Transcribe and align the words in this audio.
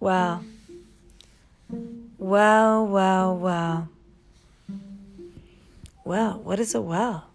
Well, 0.00 0.42
well, 2.16 2.86
well, 2.86 3.36
well. 3.36 3.88
Well, 6.06 6.40
what 6.42 6.58
is 6.58 6.74
a 6.74 6.80
well? 6.80 7.26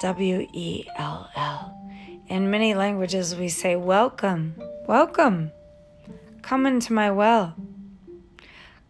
W 0.00 0.48
E 0.54 0.86
L 0.96 1.28
L. 1.36 1.92
In 2.28 2.50
many 2.50 2.74
languages, 2.74 3.36
we 3.36 3.50
say, 3.50 3.76
Welcome, 3.76 4.54
welcome. 4.86 5.52
Come 6.40 6.64
into 6.64 6.94
my 6.94 7.10
well. 7.10 7.54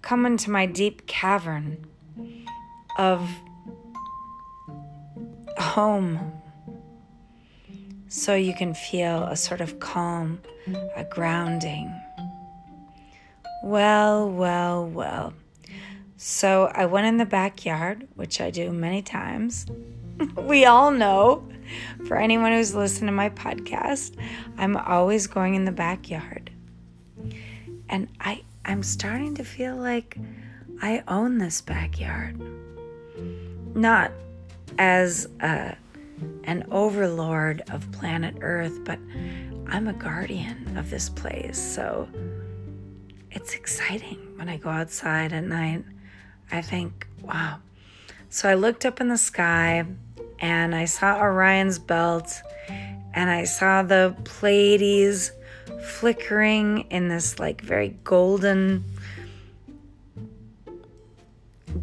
Come 0.01 0.25
into 0.25 0.53
my 0.53 0.67
deep 0.67 1.09
cavern 1.09 1.85
of 2.97 3.29
home 5.59 6.38
so 8.09 8.35
you 8.35 8.55
can 8.55 8.75
feel 8.75 9.25
a 9.25 9.37
sort 9.37 9.61
of 9.61 9.79
calm, 9.81 10.41
a 10.97 11.05
grounding. 11.05 11.93
Well, 13.63 14.31
well, 14.31 14.87
well. 14.87 15.35
So 16.17 16.71
I 16.75 16.87
went 16.87 17.07
in 17.07 17.19
the 17.19 17.27
backyard, 17.27 18.09
which 18.15 18.41
I 18.41 18.51
do 18.51 18.73
many 18.73 19.03
times. 19.03 19.67
we 20.37 20.65
all 20.65 20.91
know, 20.91 21.47
for 22.07 22.17
anyone 22.17 22.53
who's 22.53 22.75
listened 22.75 23.09
to 23.09 23.13
my 23.13 23.31
podcast, 23.31 24.17
I'm 24.57 24.77
always 24.77 25.27
going 25.27 25.55
in 25.55 25.65
the 25.65 25.73
backyard. 25.73 26.51
And 27.89 28.09
I, 28.21 28.43
I'm 28.65 28.83
starting 28.83 29.35
to 29.37 29.45
feel 29.45 29.77
like 29.77 30.19
I 30.83 31.03
own 31.09 31.39
this 31.39 31.61
backyard. 31.61 32.41
Not 33.75 34.13
as 34.79 35.29
a 35.41 35.77
an 36.45 36.67
overlord 36.71 37.63
of 37.71 37.91
planet 37.93 38.37
Earth, 38.41 38.85
but 38.85 38.99
I'm 39.69 39.89
a 39.89 39.93
guardian 39.93 40.77
of 40.77 40.91
this 40.91 41.09
place. 41.09 41.59
So 41.59 42.09
it's 43.31 43.55
exciting 43.55 44.19
when 44.37 44.49
I 44.49 44.57
go 44.57 44.71
outside 44.71 45.33
at 45.33 45.45
night. 45.45 45.85
I 46.51 46.63
think, 46.63 47.07
wow. 47.23 47.59
So 48.31 48.49
I 48.49 48.55
looked 48.55 48.87
up 48.87 49.01
in 49.01 49.09
the 49.09 49.19
sky 49.19 49.85
and 50.41 50.75
I 50.75 50.85
saw 50.87 51.21
Orion's 51.21 51.79
belt 51.79 52.43
and 53.15 53.31
I 53.31 53.45
saw 53.45 53.83
the 53.83 54.15
Pleiades 54.25 55.33
flickering 55.83 56.87
in 56.91 57.09
this 57.09 57.39
like 57.39 57.61
very 57.61 57.97
golden 58.05 58.85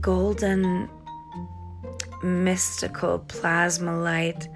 golden 0.01 0.89
mystical 2.25 3.19
plasma 3.19 3.97
light. 3.97 4.47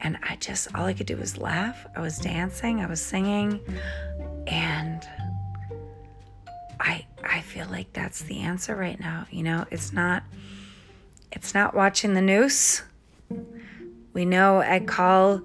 And 0.00 0.18
I 0.22 0.36
just, 0.36 0.74
all 0.74 0.86
I 0.86 0.94
could 0.94 1.06
do 1.06 1.16
was 1.16 1.36
laugh. 1.36 1.86
I 1.94 2.00
was 2.00 2.18
dancing, 2.18 2.80
I 2.80 2.86
was 2.86 3.02
singing, 3.02 3.60
and 4.46 5.06
I, 6.78 7.06
I 7.22 7.40
feel 7.42 7.66
like 7.70 7.92
that's 7.92 8.22
the 8.22 8.40
answer 8.40 8.74
right 8.74 8.98
now. 8.98 9.26
You 9.30 9.42
know, 9.42 9.66
it's 9.70 9.92
not, 9.92 10.22
it's 11.32 11.52
not 11.52 11.74
watching 11.74 12.14
the 12.14 12.22
news. 12.22 12.82
We 14.14 14.24
know 14.24 14.60
I 14.60 14.80
call 14.80 15.42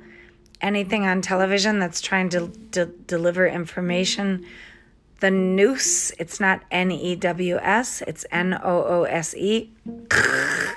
anything 0.61 1.05
on 1.05 1.21
television 1.21 1.79
that's 1.79 1.99
trying 1.99 2.29
to 2.29 2.47
de- 2.47 2.85
deliver 2.85 3.45
information 3.45 4.45
the 5.19 5.31
noose. 5.31 6.11
It's 6.19 6.39
not 6.39 6.61
N 6.71 6.91
E 6.91 7.15
W 7.15 7.57
S, 7.57 8.01
it's 8.05 8.25
N 8.31 8.53
O 8.53 8.83
O 8.83 9.03
S 9.03 9.35
E. 9.35 9.71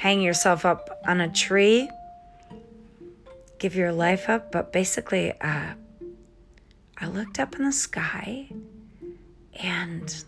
hang 0.00 0.22
yourself 0.22 0.64
up 0.64 0.98
on 1.06 1.20
a 1.20 1.28
tree, 1.28 1.86
give 3.58 3.76
your 3.76 3.92
life 3.92 4.30
up. 4.30 4.50
But 4.50 4.72
basically, 4.72 5.38
uh, 5.42 5.74
I 6.96 7.06
looked 7.06 7.38
up 7.38 7.54
in 7.54 7.64
the 7.66 7.72
sky 7.72 8.48
and 9.62 10.24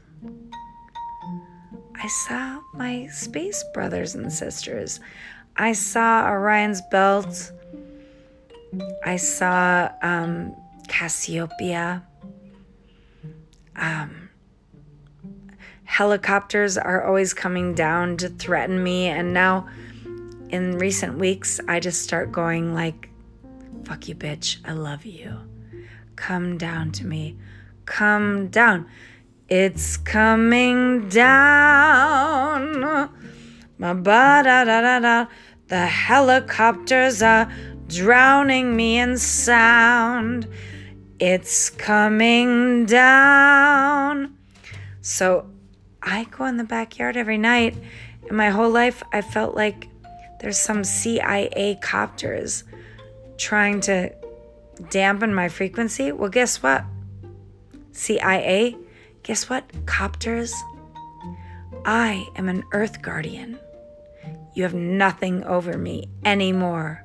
I 1.94 2.06
saw 2.06 2.60
my 2.74 3.06
space 3.06 3.64
brothers 3.72 4.14
and 4.14 4.30
sisters. 4.30 5.00
I 5.56 5.72
saw 5.72 6.28
Orion's 6.28 6.82
belt. 6.90 7.50
I 9.06 9.16
saw 9.16 9.90
um, 10.02 10.54
Cassiopeia. 10.88 12.02
Um, 13.76 14.21
helicopters 15.84 16.78
are 16.78 17.04
always 17.04 17.34
coming 17.34 17.74
down 17.74 18.16
to 18.18 18.28
threaten 18.28 18.82
me. 18.82 19.06
And 19.06 19.32
now, 19.32 19.68
in 20.48 20.78
recent 20.78 21.18
weeks, 21.18 21.60
I 21.68 21.80
just 21.80 22.02
start 22.02 22.32
going 22.32 22.74
like, 22.74 23.10
fuck 23.84 24.08
you, 24.08 24.14
bitch. 24.14 24.58
I 24.64 24.72
love 24.72 25.04
you. 25.04 25.38
Come 26.16 26.58
down 26.58 26.92
to 26.92 27.06
me. 27.06 27.36
Come 27.86 28.48
down. 28.48 28.86
It's 29.48 29.96
coming 29.96 31.08
down. 31.08 32.80
Ma 33.78 33.94
ba 33.94 34.42
da 34.44 34.64
da 34.64 34.80
da 34.80 34.98
da. 35.00 35.26
The 35.68 35.86
helicopters 35.86 37.22
are 37.22 37.52
drowning 37.88 38.76
me 38.76 38.98
in 38.98 39.18
sound. 39.18 40.48
It's 41.18 41.70
coming 41.70 42.86
down. 42.86 44.36
So 45.00 45.51
I 46.02 46.24
go 46.24 46.46
in 46.46 46.56
the 46.56 46.64
backyard 46.64 47.16
every 47.16 47.38
night. 47.38 47.76
And 48.28 48.36
my 48.36 48.50
whole 48.50 48.70
life, 48.70 49.02
I 49.12 49.20
felt 49.20 49.54
like 49.54 49.88
there's 50.40 50.58
some 50.58 50.84
CIA 50.84 51.78
copters 51.80 52.64
trying 53.36 53.80
to 53.82 54.12
dampen 54.90 55.34
my 55.34 55.48
frequency. 55.48 56.12
Well, 56.12 56.30
guess 56.30 56.62
what? 56.62 56.84
CIA, 57.92 58.76
guess 59.22 59.48
what? 59.48 59.64
Copters. 59.86 60.54
I 61.84 62.26
am 62.36 62.48
an 62.48 62.64
Earth 62.72 63.02
Guardian. 63.02 63.58
You 64.54 64.62
have 64.64 64.74
nothing 64.74 65.44
over 65.44 65.78
me 65.78 66.08
anymore. 66.24 67.04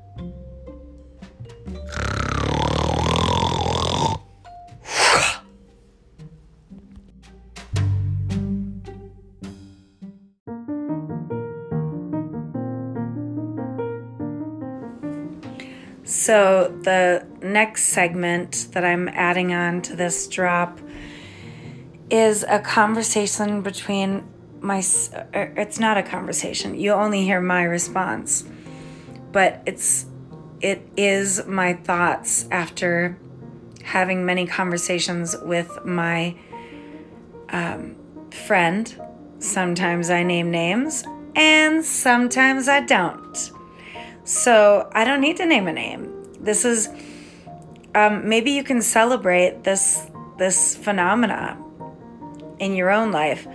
So, 16.28 16.78
the 16.84 17.26
next 17.42 17.86
segment 17.86 18.68
that 18.74 18.84
I'm 18.84 19.08
adding 19.08 19.54
on 19.54 19.82
to 19.84 19.96
this 19.96 20.28
drop 20.28 20.78
is 22.10 22.44
a 22.44 22.60
conversation 22.60 23.62
between 23.62 24.28
my. 24.60 24.84
Er, 25.34 25.54
it's 25.56 25.80
not 25.80 25.96
a 25.96 26.04
conversation. 26.04 26.78
You 26.78 26.92
only 26.92 27.24
hear 27.24 27.40
my 27.40 27.64
response, 27.64 28.44
but 29.32 29.64
it's 29.66 30.06
it 30.60 30.86
is 30.98 31.46
my 31.46 31.72
thoughts 31.72 32.46
after 32.52 33.18
having 33.86 34.26
many 34.26 34.46
conversations 34.46 35.34
with 35.44 35.86
my 35.86 36.36
um, 37.52 37.96
friend. 38.32 39.02
Sometimes 39.40 40.09
I 40.09 40.24
name 40.24 40.52
names, 40.52 41.06
and 41.38 41.86
sometimes 41.86 42.68
I 42.68 42.82
don't. 42.82 43.52
So 44.26 44.90
I 44.92 45.06
don't 45.06 45.22
need 45.22 45.38
to 45.38 45.46
name 45.46 45.70
a 45.70 45.72
name 45.72 46.16
this 46.40 46.66
is 46.66 46.90
um, 47.96 48.28
maybe 48.28 48.52
you 48.52 48.64
can 48.64 48.81
celebrate 48.81 49.64
this 49.64 50.06
this 50.38 50.75
phenomena 50.75 51.58
in 52.59 52.75
your 52.75 52.92
own 52.92 53.12
life. 53.12 53.48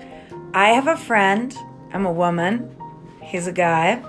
I 0.55 0.69
have 0.71 0.89
a 0.89 0.97
friend. 0.97 1.57
I'm 1.93 2.07
a 2.07 2.13
woman. 2.13 2.75
He's 3.23 3.47
a 3.47 3.53
guy 3.53 4.03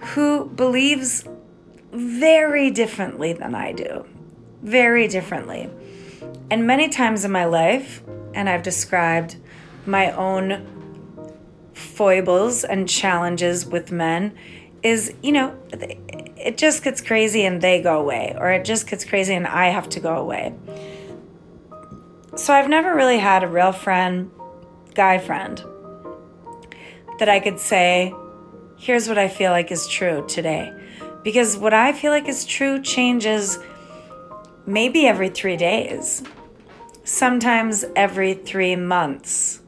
who 0.00 0.46
believes 0.46 1.24
very 1.92 2.70
differently 2.70 3.32
than 3.32 3.54
I 3.54 3.72
do. 3.72 4.06
Very 4.62 5.08
differently. 5.08 5.70
And 6.50 6.66
many 6.66 6.88
times 6.88 7.24
in 7.24 7.32
my 7.32 7.44
life, 7.44 8.02
and 8.34 8.48
I've 8.48 8.62
described 8.62 9.36
my 9.84 10.12
own 10.12 10.66
foibles 11.72 12.64
and 12.64 12.88
challenges 12.88 13.66
with 13.66 13.90
men, 13.90 14.36
is, 14.82 15.14
you 15.22 15.32
know, 15.32 15.56
it 16.36 16.58
just 16.58 16.84
gets 16.84 17.00
crazy 17.00 17.44
and 17.44 17.60
they 17.60 17.80
go 17.82 18.00
away, 18.00 18.36
or 18.38 18.50
it 18.50 18.64
just 18.64 18.88
gets 18.88 19.04
crazy 19.04 19.34
and 19.34 19.46
I 19.46 19.68
have 19.68 19.88
to 19.90 20.00
go 20.00 20.16
away. 20.16 20.54
So 22.36 22.52
I've 22.52 22.68
never 22.68 22.94
really 22.94 23.18
had 23.18 23.42
a 23.42 23.48
real 23.48 23.72
friend, 23.72 24.30
guy 24.94 25.18
friend, 25.18 25.62
that 27.18 27.28
I 27.28 27.40
could 27.40 27.58
say, 27.58 28.14
here's 28.76 29.08
what 29.08 29.16
I 29.16 29.28
feel 29.28 29.50
like 29.50 29.72
is 29.72 29.88
true 29.88 30.24
today. 30.28 30.72
Because 31.22 31.56
what 31.56 31.72
I 31.72 31.92
feel 31.92 32.12
like 32.12 32.28
is 32.28 32.44
true 32.44 32.80
changes 32.82 33.58
maybe 34.66 35.06
every 35.06 35.30
three 35.30 35.56
days, 35.56 36.22
sometimes 37.04 37.84
every 37.96 38.34
three 38.34 38.76
months, 38.76 39.60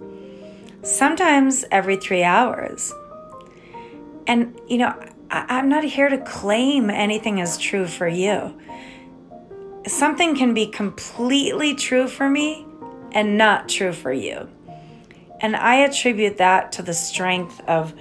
sometimes 0.82 1.64
every 1.70 1.96
three 1.96 2.22
hours. 2.22 2.92
And, 4.26 4.60
you 4.68 4.78
know, 4.78 4.94
I, 5.30 5.58
am 5.58 5.68
not 5.68 5.84
here 5.84 6.08
to 6.08 6.18
claim 6.18 6.90
anything 6.90 7.38
is 7.38 7.58
true 7.58 7.86
for 7.86 8.08
you. 8.08 8.58
something 9.86 10.36
can 10.36 10.52
be 10.52 10.66
completely 10.66 11.74
true 11.74 12.08
for 12.08 12.28
me 12.28 12.66
and 13.12 13.38
not 13.38 13.68
true 13.68 13.92
for 13.92 14.12
you. 14.12 14.48
And 15.40 15.56
I 15.56 15.76
attribute 15.76 16.38
that 16.38 16.72
to 16.72 16.82
the 16.82 16.92
strength 16.92 17.60
of 17.66 17.94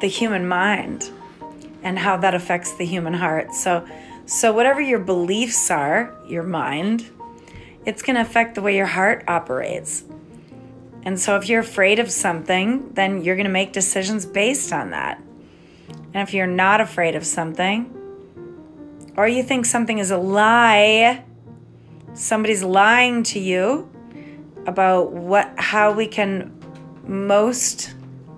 the 0.00 0.06
human 0.06 0.46
mind 0.46 1.10
and 1.82 1.98
how 1.98 2.16
that 2.18 2.34
affects 2.34 2.72
the 2.74 2.86
human 2.86 3.14
heart. 3.14 3.52
So 3.52 3.86
so 4.26 4.52
whatever 4.52 4.80
your 4.80 5.00
beliefs 5.00 5.70
are, 5.70 6.16
your 6.26 6.44
mind, 6.44 7.10
it's 7.84 8.00
going 8.00 8.16
to 8.16 8.22
affect 8.22 8.54
the 8.54 8.62
way 8.62 8.74
your 8.74 8.86
heart 8.86 9.22
operates. 9.28 10.04
And 11.02 11.20
so 11.20 11.36
if 11.36 11.48
you're 11.48 11.60
afraid 11.60 11.98
of 11.98 12.10
something, 12.10 12.90
then 12.94 13.22
you're 13.22 13.36
going 13.36 13.44
to 13.44 13.52
make 13.52 13.74
decisions 13.74 14.24
based 14.24 14.72
on 14.72 14.90
that. 14.90 15.22
And 16.14 16.26
if 16.26 16.32
you're 16.32 16.46
not 16.46 16.80
afraid 16.80 17.16
of 17.16 17.26
something, 17.26 17.90
or 19.16 19.26
you 19.26 19.42
think 19.42 19.66
something 19.66 19.98
is 19.98 20.12
a 20.12 20.16
lie, 20.16 21.24
somebody's 22.14 22.62
lying 22.62 23.24
to 23.24 23.40
you 23.40 23.90
about 24.66 25.12
what 25.12 25.52
how 25.58 25.92
we 25.92 26.06
can 26.06 26.52
most 27.06 27.94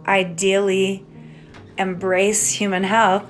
ideally 0.07 1.05
embrace 1.79 2.51
human 2.51 2.83
health, 2.83 3.25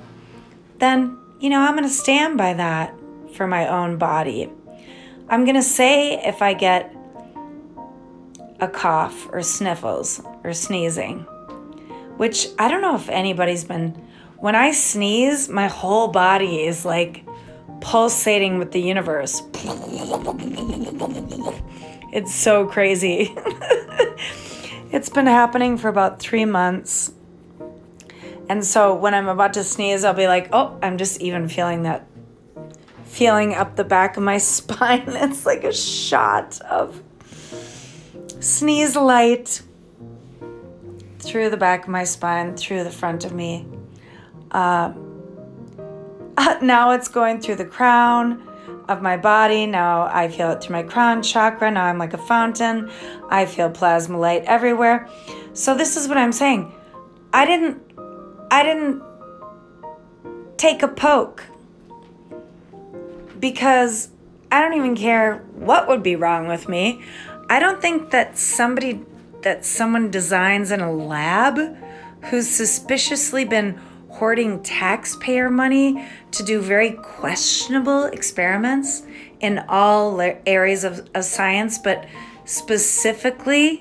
then 0.79 1.17
you 1.39 1.49
know, 1.49 1.59
I'm 1.59 1.75
going 1.75 1.87
to 1.87 1.93
stand 1.93 2.37
by 2.37 2.53
that 2.53 2.93
for 3.33 3.45
my 3.45 3.67
own 3.67 3.97
body. 3.97 4.49
I'm 5.29 5.43
going 5.43 5.55
to 5.55 5.61
say 5.61 6.13
if 6.25 6.41
I 6.41 6.53
get 6.53 6.95
a 8.59 8.67
cough 8.67 9.27
or 9.31 9.43
sniffles 9.43 10.21
or 10.43 10.53
sneezing, 10.53 11.19
which 12.17 12.47
I 12.57 12.69
don't 12.69 12.81
know 12.81 12.95
if 12.95 13.09
anybody's 13.09 13.65
been. 13.65 14.06
When 14.39 14.55
I 14.55 14.71
sneeze, 14.71 15.49
my 15.49 15.67
whole 15.67 16.09
body 16.09 16.61
is 16.63 16.85
like 16.85 17.25
pulsating 17.81 18.59
with 18.59 18.71
the 18.71 18.81
universe. 18.81 19.41
It's 22.13 22.33
so 22.33 22.67
crazy. 22.67 23.33
it's 24.91 25.09
been 25.09 25.25
happening 25.25 25.77
for 25.77 25.87
about 25.87 26.19
three 26.19 26.45
months. 26.45 27.11
And 28.49 28.63
so 28.63 28.93
when 28.95 29.13
I'm 29.13 29.27
about 29.27 29.53
to 29.53 29.63
sneeze, 29.63 30.03
I'll 30.03 30.13
be 30.13 30.27
like, 30.27 30.49
oh, 30.53 30.77
I'm 30.81 30.97
just 30.97 31.19
even 31.19 31.49
feeling 31.49 31.83
that 31.83 32.07
feeling 33.05 33.55
up 33.55 33.75
the 33.75 33.83
back 33.83 34.17
of 34.17 34.23
my 34.23 34.37
spine. 34.37 35.03
It's 35.07 35.45
like 35.45 35.63
a 35.63 35.73
shot 35.73 36.61
of 36.61 37.01
sneeze 38.39 38.95
light 38.95 39.61
through 41.19 41.49
the 41.49 41.57
back 41.57 41.83
of 41.83 41.89
my 41.89 42.03
spine, 42.03 42.55
through 42.55 42.83
the 42.83 42.91
front 42.91 43.25
of 43.25 43.33
me. 43.33 43.65
Uh, 46.37 46.55
now 46.61 46.91
it's 46.91 47.07
going 47.07 47.41
through 47.41 47.55
the 47.55 47.65
crown 47.65 48.47
of 48.87 49.01
my 49.01 49.17
body. 49.17 49.65
Now 49.65 50.03
I 50.03 50.27
feel 50.27 50.51
it 50.51 50.61
through 50.61 50.75
my 50.75 50.83
crown 50.83 51.23
chakra. 51.23 51.71
Now 51.71 51.85
I'm 51.85 51.97
like 51.97 52.13
a 52.13 52.17
fountain. 52.17 52.91
I 53.29 53.45
feel 53.45 53.69
plasma 53.69 54.17
light 54.17 54.43
everywhere. 54.45 55.09
So 55.53 55.75
this 55.75 55.97
is 55.97 56.07
what 56.07 56.17
I'm 56.17 56.31
saying. 56.31 56.71
I 57.33 57.45
didn't 57.45 57.81
I 58.51 58.63
didn't 58.63 59.03
take 60.57 60.83
a 60.83 60.87
poke 60.87 61.43
because 63.39 64.09
I 64.51 64.61
don't 64.61 64.73
even 64.73 64.95
care 64.95 65.37
what 65.55 65.87
would 65.87 66.03
be 66.03 66.15
wrong 66.15 66.47
with 66.47 66.69
me. 66.69 67.01
I 67.49 67.59
don't 67.59 67.81
think 67.81 68.11
that 68.11 68.37
somebody 68.37 69.03
that 69.41 69.65
someone 69.65 70.09
designs 70.09 70.71
in 70.71 70.81
a 70.81 70.91
lab 70.91 71.59
who's 72.25 72.49
suspiciously 72.49 73.45
been 73.45 73.79
hoarding 74.17 74.61
taxpayer 74.63 75.47
money 75.47 76.03
to 76.31 76.43
do 76.43 76.59
very 76.59 76.91
questionable 76.91 78.05
experiments 78.05 79.03
in 79.41 79.63
all 79.69 80.19
areas 80.47 80.83
of, 80.83 81.07
of 81.13 81.23
science, 81.23 81.77
but 81.77 82.03
specifically 82.43 83.79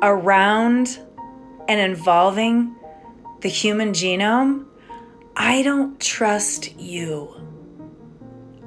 around 0.00 0.98
and 1.68 1.80
involving 1.80 2.74
the 3.42 3.48
human 3.50 3.92
genome, 3.92 4.64
I 5.36 5.62
don't 5.62 6.00
trust 6.00 6.78
you. 6.80 7.34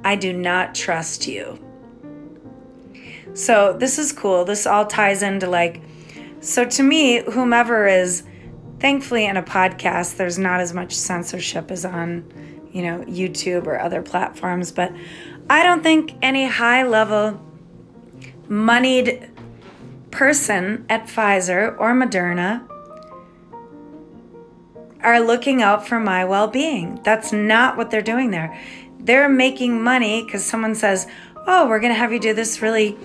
I 0.04 0.14
do 0.14 0.32
not 0.32 0.76
trust 0.76 1.26
you. 1.26 1.58
So, 3.34 3.76
this 3.76 3.98
is 3.98 4.12
cool. 4.12 4.44
This 4.44 4.66
all 4.66 4.86
ties 4.86 5.22
into 5.22 5.48
like, 5.48 5.82
so 6.40 6.64
to 6.64 6.82
me, 6.84 7.22
whomever 7.22 7.88
is, 7.88 8.22
thankfully, 8.80 9.26
in 9.26 9.36
a 9.36 9.42
podcast, 9.42 10.16
there's 10.16 10.38
not 10.38 10.60
as 10.60 10.72
much 10.72 10.94
censorship 10.94 11.70
as 11.70 11.84
on, 11.84 12.24
you 12.72 12.82
know, 12.82 13.04
YouTube 13.04 13.66
or 13.66 13.80
other 13.80 14.02
platforms. 14.02 14.72
But 14.72 14.92
I 15.50 15.62
don't 15.62 15.82
think 15.82 16.14
any 16.22 16.46
high 16.46 16.82
level, 16.82 17.40
moneyed 18.48 19.30
person 20.10 20.86
at 20.88 21.06
Pfizer 21.06 21.78
or 21.78 21.92
Moderna 21.92 22.66
are 25.02 25.20
looking 25.20 25.62
out 25.62 25.86
for 25.86 26.00
my 26.00 26.24
well 26.24 26.48
being. 26.48 27.00
That's 27.04 27.32
not 27.32 27.76
what 27.76 27.90
they're 27.90 28.02
doing 28.02 28.30
there. 28.30 28.58
They're 28.98 29.28
making 29.28 29.82
money 29.82 30.24
because 30.24 30.44
someone 30.44 30.74
says, 30.74 31.06
Oh, 31.46 31.68
we're 31.68 31.80
going 31.80 31.92
to 31.92 31.98
have 31.98 32.12
you 32.12 32.20
do 32.20 32.34
this 32.34 32.60
really 32.60 32.96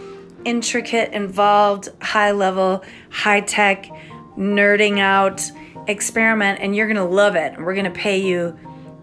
intricate, 0.43 1.13
involved, 1.13 1.89
high 2.01 2.31
level, 2.31 2.83
high 3.09 3.41
tech, 3.41 3.89
nerding 4.37 4.99
out 4.99 5.49
experiment, 5.87 6.59
and 6.61 6.75
you're 6.75 6.87
going 6.87 6.97
to 6.97 7.03
love 7.03 7.35
it. 7.35 7.57
We're 7.59 7.73
going 7.73 7.85
to 7.85 7.91
pay 7.91 8.21
you, 8.21 8.57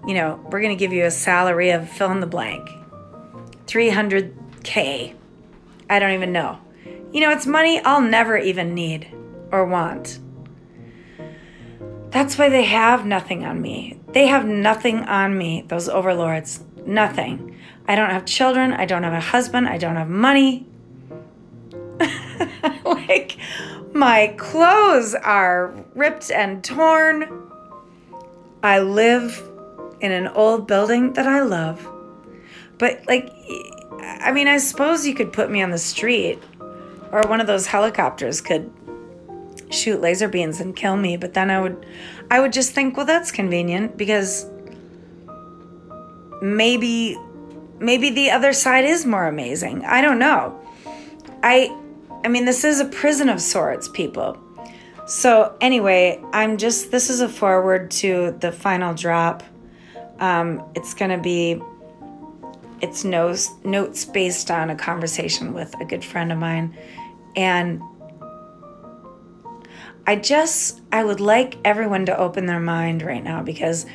you 0.07 0.15
know, 0.15 0.41
we're 0.51 0.61
going 0.61 0.77
to 0.77 0.79
give 0.79 0.93
you 0.93 1.05
a 1.05 1.11
salary 1.11 1.71
of 1.71 1.89
fill 1.89 2.11
in 2.11 2.21
the 2.21 2.27
blank 2.27 2.69
300K. 3.67 5.15
I 5.89 5.99
don't 5.99 6.13
even 6.13 6.33
know. 6.33 6.59
You 7.13 7.21
know, 7.21 7.31
it's 7.31 7.47
money 7.47 7.81
I'll 7.81 8.01
never 8.01 8.37
even 8.39 8.75
need 8.75 9.13
or 9.51 9.65
want. 9.67 10.19
That's 12.11 12.39
why 12.39 12.49
they 12.49 12.65
have 12.65 13.07
nothing 13.07 13.45
on 13.45 13.61
me. 13.61 14.01
They 14.09 14.27
have 14.27 14.45
nothing 14.45 15.01
on 15.05 15.37
me, 15.37 15.65
those 15.69 15.89
overlords. 15.89 16.65
Nothing. 16.85 17.57
I 17.87 17.95
don't 17.95 18.11
have 18.11 18.25
children. 18.25 18.73
I 18.73 18.85
don't 18.85 19.03
have 19.03 19.13
a 19.13 19.21
husband. 19.21 19.69
I 19.69 19.79
don't 19.79 19.97
have 19.97 20.09
money. 20.09 20.67
like, 22.85 23.37
my 23.93 24.35
clothes 24.39 25.15
are 25.15 25.75
ripped 25.95 26.31
and 26.31 26.63
torn. 26.63 27.51
I 28.63 28.81
live 28.81 29.43
in 30.01 30.13
an 30.13 30.29
old 30.29 30.67
building 30.67 31.13
that 31.15 31.27
I 31.27 31.43
love. 31.43 31.87
But, 32.79 33.07
like, 33.07 33.33
I 34.03 34.33
mean, 34.33 34.49
I 34.49 34.59
suppose 34.59 35.07
you 35.07 35.15
could 35.15 35.33
put 35.33 35.51
me 35.51 35.63
on 35.63 35.71
the 35.71 35.79
street, 35.79 36.43
or 37.13 37.23
one 37.23 37.41
of 37.41 37.47
those 37.47 37.67
helicopters 37.67 38.41
could 38.41 38.71
shoot 39.71 40.01
laser 40.01 40.29
beams 40.29 40.61
and 40.61 40.75
kill 40.75 40.97
me 40.97 41.17
but 41.17 41.35
then 41.35 41.51
i 41.51 41.61
would 41.61 41.87
i 42.31 42.41
would 42.41 42.53
just 42.53 42.73
think 42.73 42.97
well 42.97 43.07
that's 43.07 43.31
convenient 43.31 43.97
because 43.97 44.47
maybe 46.43 47.17
maybe 47.79 48.11
the 48.11 48.31
other 48.31 48.53
side 48.53 48.85
is 48.85 49.07
more 49.07 49.27
amazing 49.27 49.85
i 49.85 50.01
don't 50.01 50.19
know 50.19 50.59
i 51.43 51.69
i 52.25 52.29
mean 52.29 52.45
this 52.45 52.65
is 52.65 52.81
a 52.81 52.87
prison 52.87 53.29
of 53.29 53.41
sorts 53.41 53.89
people. 53.89 54.39
So 55.07 55.57
anyway 55.61 56.23
i'm 56.33 56.57
just 56.57 56.91
this 56.91 57.11
is 57.11 57.21
a 57.21 57.29
forward 57.29 57.91
to 58.03 58.37
the 58.41 58.53
final 58.53 58.95
drop. 58.95 59.43
Um, 60.19 60.63
it's 60.75 60.93
going 60.93 61.11
to 61.11 61.19
be 61.19 61.61
it's 62.81 63.05
notes 63.05 63.51
notes 63.65 64.05
based 64.05 64.51
on 64.51 64.71
a 64.71 64.77
conversation 64.77 65.53
with 65.53 65.75
a 65.81 65.85
good 65.85 66.05
friend 66.05 66.33
of 66.33 66.39
mine. 66.39 66.77
And 67.37 67.83
I 70.07 70.17
just, 70.17 70.81
I 70.91 71.05
would 71.05 71.21
like 71.21 71.59
everyone 71.65 72.07
to 72.07 72.19
open 72.19 72.47
their 72.47 72.61
mind 72.61 73.03
right 73.03 73.23
now 73.23 73.43
because 73.43 73.87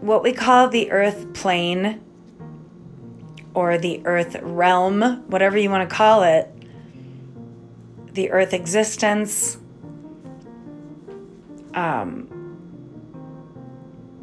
what 0.00 0.22
we 0.22 0.32
call 0.32 0.68
the 0.68 0.90
earth 0.90 1.32
plane 1.32 2.02
or 3.56 3.78
the 3.78 4.02
earth 4.04 4.36
realm, 4.42 5.24
whatever 5.30 5.56
you 5.56 5.70
want 5.70 5.88
to 5.88 5.96
call 5.96 6.22
it, 6.22 6.52
the 8.12 8.30
earth 8.30 8.52
existence, 8.52 9.56
um, 11.72 12.28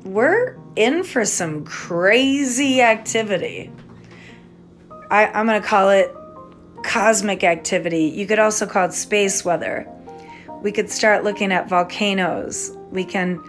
we're 0.06 0.56
in 0.76 1.04
for 1.04 1.26
some 1.26 1.66
crazy 1.66 2.80
activity. 2.80 3.72
I, 5.10 5.26
I'm 5.26 5.48
going 5.48 5.60
to 5.60 5.68
call 5.68 5.90
it 5.90 6.16
cosmic 6.84 7.44
activity. 7.44 8.06
You 8.06 8.28
could 8.28 8.38
also 8.38 8.68
call 8.68 8.86
it 8.86 8.94
space 8.94 9.44
weather. 9.44 9.90
We 10.62 10.72
could 10.72 10.92
start 10.92 11.24
looking 11.24 11.52
at 11.52 11.68
volcanoes. 11.68 12.78
We 12.92 13.04
can 13.04 13.44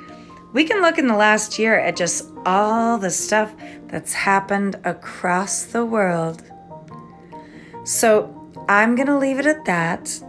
we 0.54 0.64
can 0.64 0.80
look 0.80 0.98
in 0.98 1.08
the 1.08 1.16
last 1.16 1.58
year 1.58 1.78
at 1.78 1.96
just 1.96 2.30
all 2.46 2.96
the 2.96 3.10
stuff 3.10 3.52
that's 3.88 4.14
happened 4.14 4.80
across 4.84 5.64
the 5.64 5.84
world. 5.84 6.42
So, 7.84 8.40
I'm 8.68 8.94
going 8.94 9.08
to 9.08 9.18
leave 9.18 9.38
it 9.38 9.46
at 9.46 9.66
that, 9.66 10.22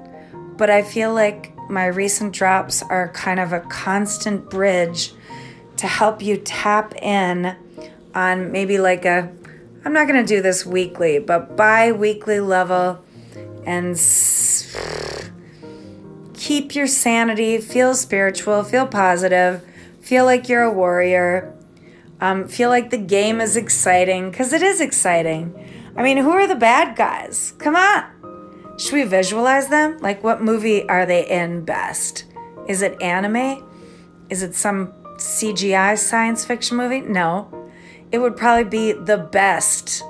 but 0.57 0.69
I 0.69 0.81
feel 0.81 1.13
like 1.13 1.55
my 1.69 1.85
recent 1.85 2.33
drops 2.33 2.83
are 2.83 3.09
kind 3.13 3.39
of 3.39 3.53
a 3.53 3.61
constant 3.61 4.49
bridge 4.49 5.13
to 5.77 5.87
help 5.87 6.21
you 6.21 6.37
tap 6.37 6.95
in 6.95 7.55
on 8.13 8.51
maybe 8.51 8.77
like 8.77 9.05
a, 9.05 9.31
I'm 9.85 9.93
not 9.93 10.07
going 10.07 10.19
to 10.19 10.27
do 10.27 10.41
this 10.41 10.65
weekly, 10.65 11.19
but 11.19 11.55
bi 11.55 11.91
weekly 11.91 12.39
level 12.39 13.03
and 13.65 13.95
keep 16.33 16.75
your 16.75 16.87
sanity, 16.87 17.59
feel 17.59 17.93
spiritual, 17.93 18.63
feel 18.63 18.87
positive, 18.87 19.63
feel 20.05 20.23
like 20.23 20.47
you're 20.47 20.61
a 20.61 20.71
warrior, 20.71 21.51
um, 22.21 22.47
feel 22.47 22.69
like 22.69 22.91
the 22.91 22.97
game 22.97 23.41
is 23.41 23.57
exciting 23.57 24.29
because 24.29 24.53
it 24.53 24.61
is 24.61 24.79
exciting. 24.79 25.51
I 25.97 26.03
mean, 26.03 26.17
who 26.17 26.29
are 26.29 26.45
the 26.45 26.53
bad 26.53 26.95
guys? 26.95 27.53
Come 27.57 27.75
on. 27.75 28.75
Should 28.77 28.93
we 28.93 29.03
visualize 29.03 29.69
them? 29.69 29.97
Like, 29.97 30.23
what 30.23 30.43
movie 30.43 30.87
are 30.87 31.07
they 31.07 31.27
in 31.27 31.65
best? 31.65 32.25
Is 32.67 32.83
it 32.83 33.01
anime? 33.01 33.67
Is 34.29 34.43
it 34.43 34.53
some 34.53 34.93
CGI 35.17 35.97
science 35.97 36.45
fiction 36.45 36.77
movie? 36.77 37.01
No. 37.01 37.49
It 38.11 38.19
would 38.19 38.37
probably 38.37 38.65
be 38.65 38.91
the 38.91 39.17
best, 39.17 40.03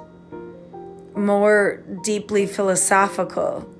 more 1.15 1.85
deeply 2.03 2.47
philosophical 2.47 3.73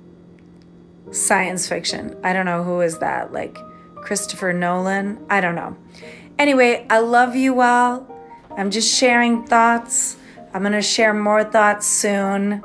science 1.11 1.67
fiction. 1.67 2.15
I 2.23 2.31
don't 2.31 2.45
know 2.45 2.63
who 2.63 2.79
is 2.79 2.99
that, 2.99 3.33
like 3.33 3.57
Christopher 4.05 4.53
Nolan? 4.53 5.25
I 5.29 5.41
don't 5.41 5.55
know. 5.55 5.75
Anyway, 6.37 6.85
I 6.89 6.99
love 6.99 7.35
you 7.35 7.61
all. 7.61 8.07
I'm 8.55 8.69
just 8.69 8.95
sharing 8.95 9.45
thoughts. 9.45 10.17
I'm 10.53 10.61
going 10.61 10.73
to 10.73 10.81
share 10.81 11.13
more 11.13 11.43
thoughts 11.43 11.87
soon. 11.87 12.63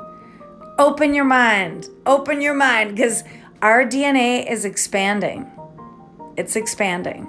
Open 0.77 1.15
your 1.15 1.25
mind. 1.25 1.89
Open 2.05 2.41
your 2.41 2.53
mind 2.53 2.95
because 2.95 3.23
our 3.61 3.83
DNA 3.83 4.49
is 4.49 4.65
expanding. 4.65 5.49
It's 6.37 6.55
expanding. 6.55 7.27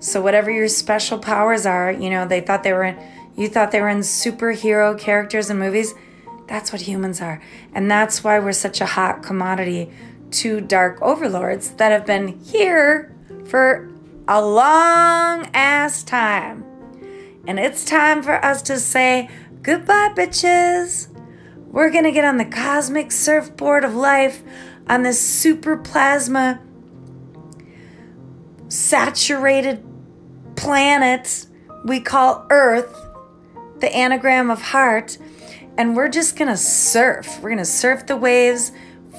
So 0.00 0.20
whatever 0.20 0.50
your 0.50 0.68
special 0.68 1.18
powers 1.18 1.64
are, 1.64 1.92
you 1.92 2.10
know, 2.10 2.26
they 2.26 2.40
thought 2.40 2.64
they 2.64 2.72
were 2.72 2.84
in 2.84 2.98
you 3.36 3.48
thought 3.48 3.70
they 3.70 3.80
were 3.80 3.88
in 3.88 4.00
superhero 4.00 4.98
characters 4.98 5.48
and 5.48 5.58
movies. 5.58 5.94
That's 6.48 6.70
what 6.70 6.82
humans 6.82 7.22
are. 7.22 7.40
And 7.72 7.90
that's 7.90 8.22
why 8.22 8.38
we're 8.40 8.52
such 8.52 8.82
a 8.82 8.86
hot 8.86 9.22
commodity 9.22 9.90
to 10.32 10.60
dark 10.60 11.00
overlords 11.02 11.70
that 11.72 11.92
have 11.92 12.06
been 12.06 12.38
here 12.40 13.14
for 13.46 13.90
a 14.28 14.44
long 14.44 15.48
ass 15.54 16.02
time. 16.02 16.64
And 17.46 17.58
it's 17.58 17.84
time 17.84 18.22
for 18.22 18.44
us 18.44 18.62
to 18.62 18.78
say 18.78 19.28
goodbye, 19.62 20.12
bitches. 20.14 21.08
We're 21.68 21.90
to 21.90 22.12
get 22.12 22.24
on 22.24 22.36
the 22.36 22.44
cosmic 22.44 23.10
surfboard 23.12 23.84
of 23.84 23.94
life 23.94 24.42
on 24.88 25.02
this 25.02 25.20
super 25.20 25.76
plasma 25.76 26.60
saturated 28.68 29.84
planet 30.56 31.46
we 31.84 32.00
call 32.00 32.46
Earth, 32.50 33.06
the 33.80 33.94
anagram 33.94 34.50
of 34.50 34.62
heart, 34.62 35.18
and 35.76 35.96
we're 35.96 36.08
just 36.08 36.36
gonna 36.36 36.56
surf. 36.56 37.40
We're 37.42 37.50
gonna 37.50 37.64
surf 37.64 38.06
the 38.06 38.16
waves, 38.16 38.72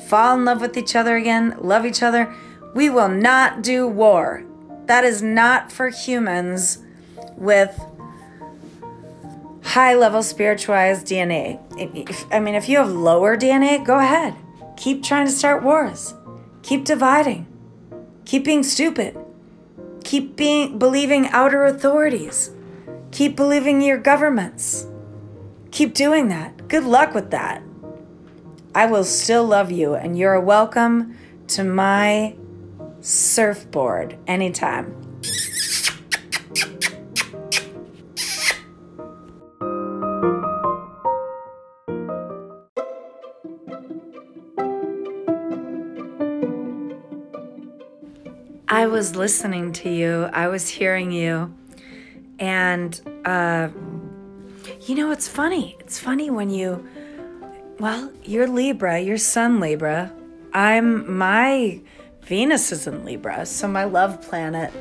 fall 0.08 0.36
in 0.36 0.46
love 0.46 0.62
with 0.62 0.78
each 0.78 0.96
other 0.96 1.16
again, 1.16 1.56
love 1.60 1.86
each 1.86 2.04
other. 2.04 2.34
We 2.74 2.90
will 2.90 3.10
not 3.10 3.62
do 3.62 3.88
war. 3.88 4.46
That 4.86 5.04
is 5.04 5.22
not 5.22 5.72
for 5.72 5.90
humans 5.90 6.80
with 7.38 7.80
high 9.64 9.96
level 9.96 10.22
spiritualized 10.22 11.08
DNA. 11.08 11.60
If, 11.78 12.26
I 12.32 12.40
mean, 12.40 12.56
if 12.56 12.70
you 12.70 12.78
have 12.78 12.92
lower 12.92 13.38
DNA, 13.38 13.84
go 13.84 13.98
ahead. 13.98 14.36
Keep 14.78 15.04
trying 15.04 15.26
to 15.26 15.32
start 15.32 15.64
wars. 15.64 16.14
Keep 16.62 16.86
dividing. 16.86 17.48
Keep 18.26 18.46
being 18.46 18.64
stupid. 18.64 19.18
Keep 20.04 20.36
being 20.36 20.78
believing 20.78 21.28
outer 21.30 21.66
authorities. 21.66 22.52
Keep 23.12 23.36
believing 23.36 23.82
your 23.82 23.98
governments. 23.98 24.88
Keep 25.72 25.94
doing 25.94 26.28
that. 26.28 26.68
Good 26.68 26.84
luck 26.84 27.14
with 27.14 27.32
that. 27.32 27.64
I 28.76 28.88
will 28.88 29.04
still 29.04 29.46
love 29.46 29.72
you, 29.72 29.94
and 29.94 30.18
you're 30.18 30.40
welcome 30.40 31.16
to 31.50 31.64
my 31.64 32.36
surfboard 33.02 34.18
anytime. 34.26 35.00
I 48.68 48.88
was 48.88 49.16
listening 49.16 49.72
to 49.74 49.90
you, 49.90 50.30
I 50.34 50.48
was 50.48 50.68
hearing 50.68 51.12
you, 51.12 51.54
and 52.40 53.00
uh, 53.24 53.70
you 54.88 54.96
know, 54.96 55.12
it's 55.12 55.28
funny. 55.28 55.78
It's 55.80 56.00
funny 56.00 56.30
when 56.30 56.50
you, 56.50 56.86
well, 57.80 58.12
you're 58.24 58.48
Libra, 58.48 59.00
you're 59.00 59.18
Sun 59.18 59.60
Libra. 59.60 60.12
I'm, 60.54 61.18
my 61.18 61.82
Venus 62.22 62.72
is 62.72 62.88
in 62.88 63.04
Libra, 63.04 63.46
so 63.46 63.68
my 63.68 63.84
love 63.84 64.22
planet 64.22 64.72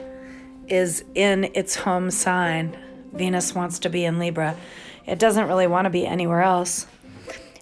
is 0.68 1.04
in 1.14 1.50
its 1.54 1.74
home 1.74 2.10
sign. 2.10 2.76
Venus 3.12 3.54
wants 3.54 3.78
to 3.80 3.88
be 3.88 4.04
in 4.04 4.18
Libra. 4.18 4.56
It 5.06 5.18
doesn't 5.18 5.48
really 5.48 5.66
want 5.66 5.86
to 5.86 5.90
be 5.90 6.06
anywhere 6.06 6.42
else. 6.42 6.86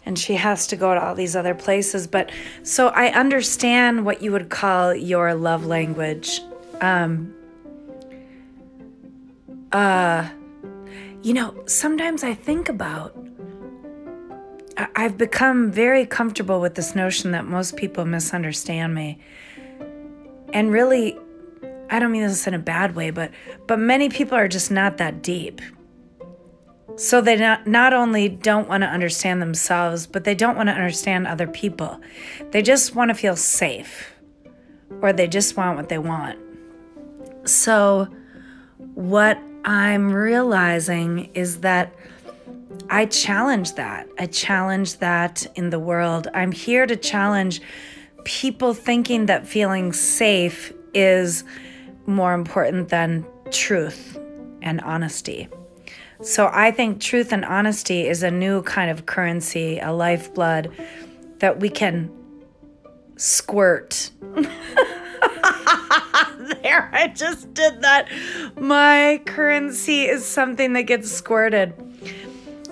And 0.05 0.19
she 0.19 0.35
has 0.35 0.67
to 0.69 0.77
go 0.77 0.95
to 0.95 1.01
all 1.03 1.15
these 1.15 1.37
other 1.37 1.55
places. 1.55 2.07
But 2.07 2.31
so 2.63 2.89
I 2.89 3.09
understand 3.09 4.05
what 4.05 4.23
you 4.23 4.33
would 4.33 4.49
call 4.51 4.95
your 4.95 5.35
love 5.35 5.67
language. 5.67 6.41
Um, 6.81 7.35
uh, 9.73 10.29
you 11.23 11.35
know, 11.35 11.63
sometimes 11.67 12.25
I 12.25 12.35
think 12.35 12.69
about. 12.69 13.17
I've 14.95 15.19
become 15.19 15.71
very 15.71 16.07
comfortable 16.07 16.61
with 16.61 16.75
this 16.75 16.95
notion 16.95 17.33
that 17.33 17.45
most 17.45 17.77
people 17.77 18.05
misunderstand 18.05 18.95
me. 18.95 19.19
And 20.53 20.73
really, 20.73 21.19
I 21.91 21.99
don't 21.99 22.13
mean 22.13 22.23
this 22.23 22.47
in 22.47 22.55
a 22.55 22.59
bad 22.59 22.95
way, 22.95 23.11
but 23.11 23.31
but 23.67 23.79
many 23.79 24.09
people 24.09 24.37
are 24.37 24.49
just 24.49 24.71
not 24.71 24.99
that 24.99 25.23
deep. 25.23 25.61
So 26.97 27.21
they 27.21 27.37
not, 27.37 27.67
not 27.67 27.93
only 27.93 28.29
don't 28.29 28.69
want 28.69 28.83
to 28.83 28.89
understand 28.89 29.41
themselves, 29.41 30.07
but 30.07 30.25
they 30.25 30.35
don't 30.35 30.57
want 30.57 30.69
to 30.69 30.75
understand 30.75 31.27
other 31.27 31.47
people. 31.47 32.01
They 32.51 32.63
just 32.63 32.95
want 32.95 33.09
to 33.09 33.15
feel 33.15 33.37
safe 33.37 34.13
or 35.01 35.13
they 35.13 35.27
just 35.27 35.57
want 35.57 35.77
what 35.77 35.89
they 35.89 35.99
want. 35.99 36.39
So 37.45 38.09
what 38.95 39.39
I'm 39.65 40.13
realizing 40.13 41.31
is 41.35 41.61
that 41.61 41.95
I 42.93 43.07
challenge 43.07 43.75
that. 43.75 44.09
I 44.19 44.27
challenge 44.27 44.99
that 44.99 45.47
in 45.55 45.71
the 45.71 45.79
world. 45.79 46.27
I'm 46.35 46.51
here 46.51 46.87
to 46.87 46.97
challenge 46.97 47.63
people 48.25 48.75
thinking 48.75 49.27
that 49.27 49.47
feeling 49.47 49.93
safe 49.93 50.73
is 50.93 51.45
more 52.07 52.35
important 52.35 52.89
than 52.89 53.25
truth 53.53 54.19
and 54.61 54.81
honesty. 54.81 55.49
So 56.21 56.51
I 56.53 56.73
think 56.73 57.01
truth 57.01 57.33
and 57.33 57.45
honesty 57.45 58.09
is 58.09 58.25
a 58.25 58.31
new 58.31 58.63
kind 58.63 58.91
of 58.91 59.07
currency, 59.07 59.79
a 59.79 59.93
lifeblood 59.93 60.73
that 61.39 61.61
we 61.61 61.69
can 61.69 62.11
squirt. 63.17 64.11
there, 66.63 66.91
I 66.93 67.13
just 67.15 67.55
did 67.55 67.83
that. 67.83 68.09
My 68.57 69.23
currency 69.27 70.07
is 70.07 70.27
something 70.27 70.73
that 70.73 70.83
gets 70.83 71.11
squirted. 71.11 71.73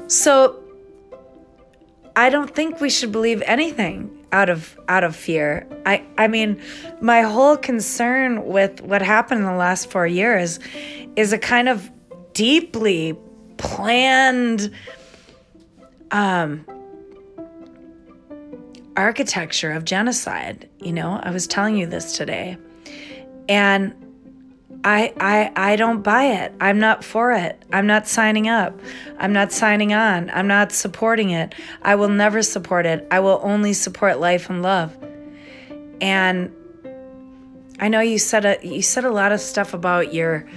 So 0.09 0.63
I 2.17 2.31
don't 2.31 2.55
think 2.55 2.81
we 2.81 2.91
should 2.91 3.13
believe 3.13 3.43
anything 3.43 4.11
out 4.33 4.51
of 4.51 4.77
out 4.89 5.05
of 5.05 5.15
fear. 5.15 5.67
I 5.87 6.03
I 6.19 6.27
mean, 6.29 6.61
my 7.01 7.23
whole 7.23 7.57
concern 7.57 8.45
with 8.47 8.81
what 8.81 9.03
happened 9.03 9.41
in 9.41 9.47
the 9.47 9.53
last 9.53 9.91
4 9.91 10.07
years 10.07 10.59
is 11.17 11.33
a 11.33 11.39
kind 11.39 11.69
of 11.69 11.91
deeply 12.33 13.17
planned 13.59 14.73
um 16.11 16.65
architecture 18.97 19.71
of 19.71 19.85
genocide, 19.85 20.69
you 20.81 20.93
know? 20.93 21.21
I 21.23 21.31
was 21.31 21.47
telling 21.47 21.77
you 21.77 21.87
this 21.87 22.17
today. 22.17 22.57
And 23.49 23.95
I 24.85 25.13
I 25.19 25.53
I 25.57 25.77
don't 25.77 26.03
buy 26.03 26.25
it. 26.25 26.53
I'm 26.61 26.79
not 26.79 27.05
for 27.05 27.33
it. 27.33 27.63
I'm 27.73 27.87
not 27.87 28.07
signing 28.07 28.49
up. 28.49 28.79
I'm 29.19 29.33
not 29.33 29.53
signing 29.53 29.93
on. 29.93 30.31
I'm 30.31 30.47
not 30.47 30.73
supporting 30.73 31.31
it. 31.31 31.55
I 31.83 31.97
will 31.97 32.09
never 32.09 32.43
support 32.43 32.87
it. 32.87 33.07
I 33.11 33.21
will 33.21 33.41
only 33.43 33.73
support 33.73 34.21
life 34.21 34.49
and 34.51 34.63
love. 34.63 34.97
And 36.01 36.53
I 37.81 37.89
know 37.89 38.01
you 38.01 38.19
said 38.19 38.45
a 38.45 38.59
you 38.63 38.83
said 38.83 39.05
a 39.05 39.11
lot 39.11 39.33
of 39.33 39.41
stuff 39.41 39.75
about 39.75 40.15
your 40.15 40.49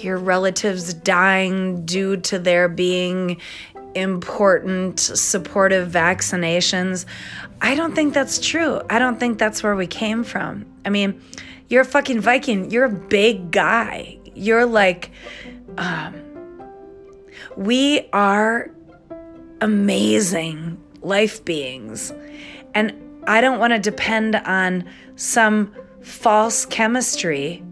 your 0.00 0.18
relatives 0.18 0.94
dying 0.94 1.84
due 1.84 2.16
to 2.18 2.38
their 2.38 2.68
being 2.68 3.40
important 3.94 5.00
supportive 5.00 5.88
vaccinations. 5.90 7.06
I 7.60 7.74
don't 7.74 7.94
think 7.94 8.14
that's 8.14 8.38
true. 8.38 8.80
I 8.90 8.98
don't 8.98 9.18
think 9.18 9.38
that's 9.38 9.62
where 9.62 9.76
we 9.76 9.86
came 9.86 10.24
from. 10.24 10.66
I 10.84 10.90
mean, 10.90 11.20
you're 11.74 11.82
a 11.82 11.84
fucking 11.84 12.20
Viking. 12.20 12.70
You're 12.70 12.84
a 12.84 12.88
big 12.88 13.50
guy. 13.50 14.16
You're 14.32 14.64
like, 14.64 15.10
um, 15.76 16.14
We 17.56 18.08
are 18.12 18.70
amazing 19.60 20.80
life 21.02 21.44
beings. 21.44 22.12
And 22.76 22.94
I 23.26 23.40
don't 23.40 23.58
want 23.58 23.72
to 23.72 23.80
depend 23.80 24.36
on 24.36 24.84
some 25.16 25.74
false 26.00 26.64
chemistry 26.64 27.64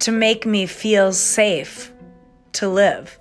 to 0.00 0.12
make 0.12 0.44
me 0.44 0.66
feel 0.66 1.14
safe 1.14 1.94
to 2.52 2.68
live. 2.68 3.18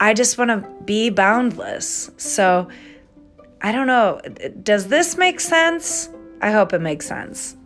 I 0.00 0.12
just 0.12 0.38
want 0.38 0.50
to 0.50 0.68
be 0.84 1.08
boundless. 1.08 2.10
So 2.16 2.66
I 3.62 3.70
don't 3.70 3.86
know. 3.86 4.20
Does 4.64 4.88
this 4.88 5.16
make 5.16 5.38
sense? 5.38 6.10
I 6.42 6.50
hope 6.50 6.72
it 6.72 6.80
makes 6.80 7.06
sense. 7.06 7.56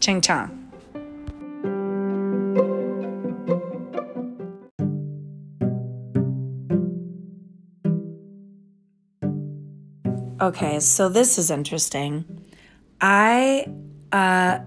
Ching 0.00 0.20
chong. 0.20 0.63
Okay, 10.40 10.80
so 10.80 11.08
this 11.08 11.38
is 11.38 11.50
interesting. 11.50 12.24
I 13.00 13.68
uh, 14.10 14.58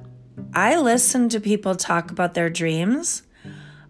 I 0.54 0.78
listen 0.78 1.28
to 1.30 1.42
people 1.42 1.76
talk 1.76 2.10
about 2.10 2.34
their 2.36 2.50
dreams. 2.50 3.24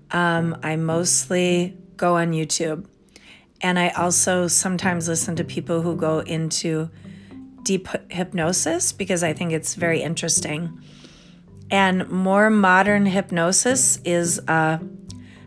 Um, 0.10 0.58
I 0.64 0.76
mostly 0.76 1.78
go 1.96 2.16
on 2.16 2.32
YouTube, 2.32 2.88
and 3.62 3.78
I 3.78 3.90
also 3.90 4.48
sometimes 4.48 5.08
listen 5.08 5.36
to 5.36 5.44
people 5.44 5.82
who 5.82 5.96
go 5.96 6.20
into 6.20 6.90
deep 7.62 7.88
hypnosis 8.10 8.92
because 8.92 9.22
I 9.22 9.34
think 9.34 9.52
it's 9.52 9.76
very 9.76 10.02
interesting. 10.02 10.82
And 11.70 12.10
more 12.10 12.50
modern 12.50 13.06
hypnosis 13.06 14.00
is 14.04 14.40
uh, 14.48 14.80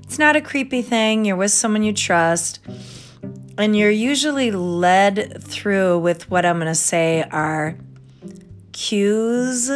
it's 0.05 0.19
not 0.19 0.37
a 0.37 0.41
creepy 0.41 0.83
thing. 0.83 1.25
You're 1.25 1.37
with 1.37 1.51
someone 1.51 1.83
you 1.83 1.93
trust 1.93 2.61
and 3.59 3.77
you're 3.77 3.91
usually 3.91 4.51
led 4.51 5.43
through 5.43 5.99
with 5.99 6.31
what 6.31 6.45
I'm 6.47 6.57
going 6.57 6.67
to 6.67 6.75
say 6.75 7.23
are 7.31 7.77
cues, 8.73 9.71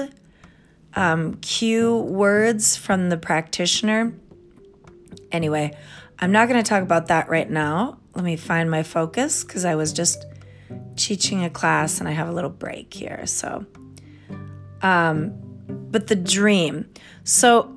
um, 0.95 1.35
cue 1.37 1.97
words 1.99 2.77
from 2.77 3.09
the 3.09 3.17
practitioner. 3.17 4.15
Anyway, 5.33 5.77
I'm 6.19 6.33
not 6.33 6.49
going 6.49 6.63
to 6.63 6.69
talk 6.69 6.83
about 6.83 7.09
that 7.09 7.29
right 7.29 7.51
now. 7.51 7.99
Let 8.15 8.25
me 8.25 8.37
find 8.37 8.71
my 8.71 8.83
focus 8.83 9.45
because 9.45 9.65
I 9.65 9.75
was 9.75 9.93
just 9.93 10.25
teaching 10.97 11.45
a 11.45 11.51
class 11.51 12.01
and 12.01 12.09
I 12.09 12.13
have 12.13 12.29
a 12.29 12.33
little 12.33 12.51
break 12.51 12.95
here. 12.95 13.27
So, 13.27 13.67
um, 14.83 15.35
but 15.67 16.07
the 16.07 16.17
dream. 16.17 16.89
So, 17.25 17.77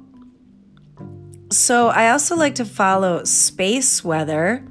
so 1.52 1.88
I 1.88 2.12
also 2.12 2.36
like 2.36 2.56
to 2.56 2.66
follow 2.66 3.24
space 3.24 4.04
weather 4.04 4.64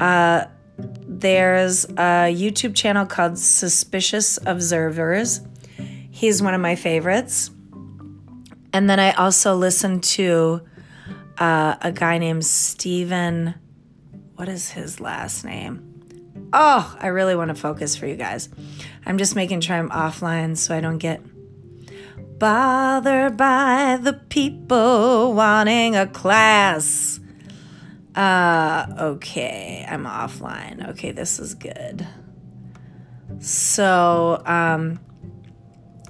there's 0.00 1.84
a 1.84 2.32
YouTube 2.32 2.74
channel 2.74 3.06
called 3.06 3.38
Suspicious 3.38 4.38
Observers. 4.46 5.40
He's 6.10 6.42
one 6.42 6.54
of 6.54 6.60
my 6.60 6.74
favorites. 6.74 7.50
And 8.72 8.88
then 8.88 9.00
I 9.00 9.12
also 9.12 9.56
listen 9.56 10.00
to 10.00 10.62
uh, 11.38 11.76
a 11.80 11.92
guy 11.92 12.18
named 12.18 12.44
Steven. 12.44 13.54
What 14.36 14.48
is 14.48 14.70
his 14.70 15.00
last 15.00 15.44
name? 15.44 15.86
Oh, 16.52 16.96
I 16.98 17.08
really 17.08 17.36
want 17.36 17.48
to 17.50 17.54
focus 17.54 17.96
for 17.96 18.06
you 18.06 18.16
guys. 18.16 18.48
I'm 19.06 19.18
just 19.18 19.36
making 19.36 19.60
sure 19.60 19.76
I'm 19.76 19.90
offline 19.90 20.56
so 20.56 20.74
I 20.74 20.80
don't 20.80 20.98
get 20.98 21.20
bothered 22.38 23.36
by 23.36 23.98
the 24.00 24.14
people 24.14 25.34
wanting 25.34 25.94
a 25.94 26.06
class. 26.06 27.19
Uh, 28.14 28.86
okay, 28.98 29.86
I'm 29.88 30.04
offline. 30.04 30.88
Okay, 30.90 31.12
this 31.12 31.38
is 31.38 31.54
good. 31.54 32.06
So, 33.38 34.42
um, 34.46 35.00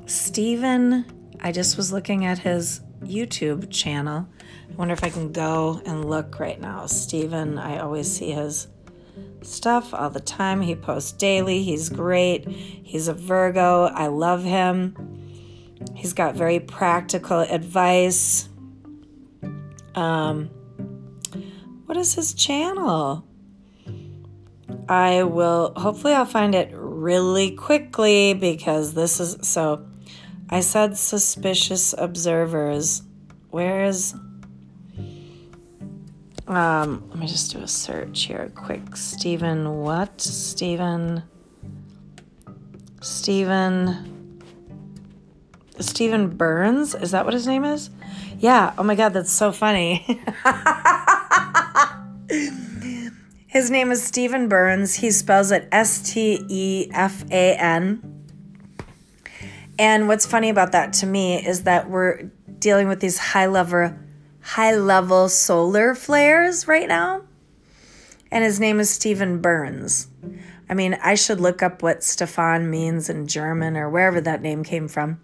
Steven, 0.07 1.05
I 1.41 1.53
just 1.53 1.77
was 1.77 1.93
looking 1.93 2.25
at 2.25 2.39
his 2.39 2.81
YouTube 3.03 3.71
channel. 3.71 4.29
I 4.71 4.75
wonder 4.75 4.95
if 4.95 5.05
I 5.05 5.11
can 5.11 5.33
go 5.33 5.83
and 5.85 6.09
look 6.09 6.41
right 6.41 6.61
now. 6.61 6.87
Steven, 6.87 7.59
I 7.59 7.79
always 7.79 8.11
see 8.11 8.31
his 8.33 8.69
stuff 9.43 9.93
all 9.95 10.11
the 10.11 10.21
time. 10.21 10.63
He 10.63 10.75
posts 10.75 11.13
daily. 11.13 11.63
He's 11.63 11.89
great. 11.89 12.49
He's 12.49 13.09
a 13.09 13.15
Virgo. 13.15 13.85
I 13.85 14.07
love 14.07 14.45
him. 14.45 14.97
He's 15.95 16.13
got 16.13 16.35
very 16.35 16.61
practical 16.61 17.41
advice. 17.41 18.49
Um, 19.95 20.51
what 21.91 21.97
is 21.97 22.15
his 22.15 22.35
channel? 22.35 23.25
I 24.89 25.25
will, 25.25 25.73
hopefully, 25.77 26.15
I'll 26.15 26.25
find 26.25 26.55
it 26.55 26.71
really 26.73 27.51
quickly 27.51 28.33
because 28.33 28.95
this 28.95 29.19
is 29.19 29.39
so. 29.43 29.89
I 30.49 30.61
said 30.61 30.97
suspicious 30.97 31.93
observers. 31.99 33.03
Where 33.51 33.87
is. 33.87 34.15
Um, 36.47 37.09
let 37.09 37.19
me 37.19 37.27
just 37.27 37.51
do 37.51 37.59
a 37.59 37.67
search 37.67 38.23
here 38.23 38.53
quick. 38.55 38.95
Stephen, 38.95 39.81
what? 39.81 40.21
Stephen. 40.21 41.25
Stephen. 43.01 44.39
Stefan 45.81 46.37
Burns? 46.37 46.95
Is 46.95 47.11
that 47.11 47.25
what 47.25 47.35
his 47.35 47.49
name 47.49 47.65
is? 47.65 47.91
Yeah. 48.39 48.75
Oh 48.79 48.85
my 48.85 48.95
God, 48.95 49.13
that's 49.13 49.33
so 49.33 49.51
funny. 49.51 50.23
His 53.47 53.71
name 53.71 53.91
is 53.91 54.03
Stefan 54.03 54.49
Burns. 54.49 54.95
He 54.95 55.11
spells 55.11 55.51
it 55.51 55.69
S 55.73 56.13
T 56.13 56.45
E 56.49 56.89
F 56.93 57.25
A 57.31 57.57
N. 57.57 58.25
And 59.79 60.07
what's 60.07 60.27
funny 60.27 60.51
about 60.51 60.73
that 60.73 60.93
to 60.95 61.07
me 61.07 61.45
is 61.45 61.65
that 61.65 61.91
we're 61.91 62.31
dealing 62.59 62.87
with 62.87 63.01
these 63.01 63.19
high 63.19 63.47
level 63.47 63.95
high 64.41 64.77
level 64.77 65.29
solar 65.29 65.95
flares 65.95 66.69
right 66.69 66.87
now. 66.87 67.23
And 68.31 68.45
his 68.45 68.61
name 68.61 68.79
is 68.79 68.91
Stefan 68.91 69.41
Burns. 69.41 70.07
I 70.69 70.75
mean, 70.75 70.95
I 71.03 71.17
should 71.17 71.41
look 71.41 71.63
up 71.63 71.83
what 71.83 72.05
Stefan 72.05 72.71
means 72.71 73.11
in 73.11 73.27
German 73.27 73.77
or 73.77 73.91
wherever 73.91 74.21
that 74.21 74.41
name 74.41 74.63
came 74.63 74.87
from. 74.87 75.21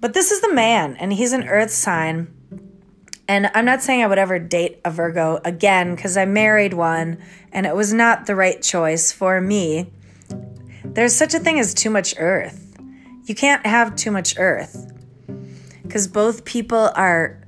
But 0.00 0.14
this 0.14 0.30
is 0.30 0.40
the 0.40 0.54
man, 0.54 0.96
and 0.96 1.12
he's 1.12 1.34
an 1.34 1.46
earth 1.46 1.72
sign. 1.72 2.34
And 3.28 3.50
I'm 3.54 3.66
not 3.66 3.82
saying 3.82 4.02
I 4.02 4.06
would 4.06 4.18
ever 4.18 4.38
date 4.38 4.80
a 4.86 4.90
Virgo 4.90 5.38
again 5.44 5.94
because 5.94 6.16
I 6.16 6.24
married 6.24 6.72
one 6.72 7.18
and 7.52 7.66
it 7.66 7.76
was 7.76 7.92
not 7.92 8.24
the 8.24 8.34
right 8.34 8.60
choice 8.62 9.12
for 9.12 9.38
me. 9.38 9.92
There's 10.82 11.14
such 11.14 11.34
a 11.34 11.38
thing 11.38 11.60
as 11.60 11.74
too 11.74 11.90
much 11.90 12.14
earth. 12.18 12.76
You 13.24 13.34
can't 13.34 13.64
have 13.66 13.94
too 13.94 14.10
much 14.10 14.38
earth 14.38 14.90
because 15.82 16.08
both 16.08 16.46
people 16.46 16.90
are, 16.94 17.46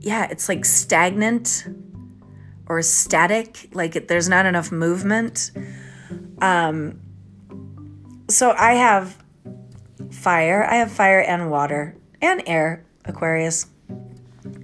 yeah, 0.00 0.26
it's 0.28 0.48
like 0.48 0.64
stagnant 0.64 1.68
or 2.68 2.82
static, 2.82 3.68
like 3.72 4.08
there's 4.08 4.28
not 4.28 4.46
enough 4.46 4.72
movement. 4.72 5.52
Um, 6.40 7.00
so 8.28 8.50
I 8.50 8.72
have 8.72 9.16
fire, 10.10 10.64
I 10.64 10.74
have 10.76 10.90
fire 10.90 11.20
and 11.20 11.52
water 11.52 11.96
and 12.20 12.42
air, 12.46 12.84
Aquarius 13.04 13.66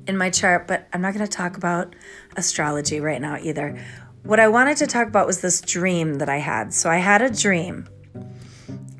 in 0.06 0.16
my 0.16 0.30
chart, 0.30 0.66
but 0.66 0.88
I'm 0.92 1.00
not 1.00 1.14
going 1.14 1.26
to 1.26 1.30
talk 1.30 1.56
about 1.56 1.94
astrology 2.36 3.00
right 3.00 3.20
now 3.20 3.38
either. 3.40 3.78
What 4.22 4.40
I 4.40 4.48
wanted 4.48 4.76
to 4.78 4.86
talk 4.86 5.08
about 5.08 5.26
was 5.26 5.40
this 5.40 5.60
dream 5.60 6.16
that 6.16 6.28
I 6.28 6.38
had. 6.38 6.72
So 6.72 6.88
I 6.90 6.98
had 6.98 7.22
a 7.22 7.30
dream. 7.30 7.88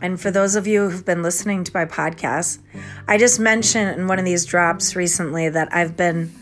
And 0.01 0.21
for 0.21 0.31
those 0.31 0.57
of 0.57 0.67
you 0.67 0.91
who've 0.91 1.05
been 1.05 1.23
listening 1.23 1.63
to 1.65 1.71
my 1.73 1.85
podcast, 1.85 2.59
I 3.07 3.19
just 3.19 3.39
mentioned 3.39 4.01
in 4.01 4.09
one 4.09 4.19
of 4.19 4.25
these 4.25 4.45
drops 4.45 4.97
recently 4.97 5.49
that 5.49 5.73
I've 5.73 5.97
been 5.97 6.33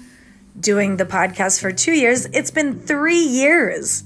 doing 0.58 0.96
the 0.96 1.04
podcast 1.04 1.60
for 1.60 1.70
two 1.70 1.92
years. 1.92 2.26
It's 2.26 2.50
been 2.50 2.80
three 2.80 3.22
years. 3.22 4.04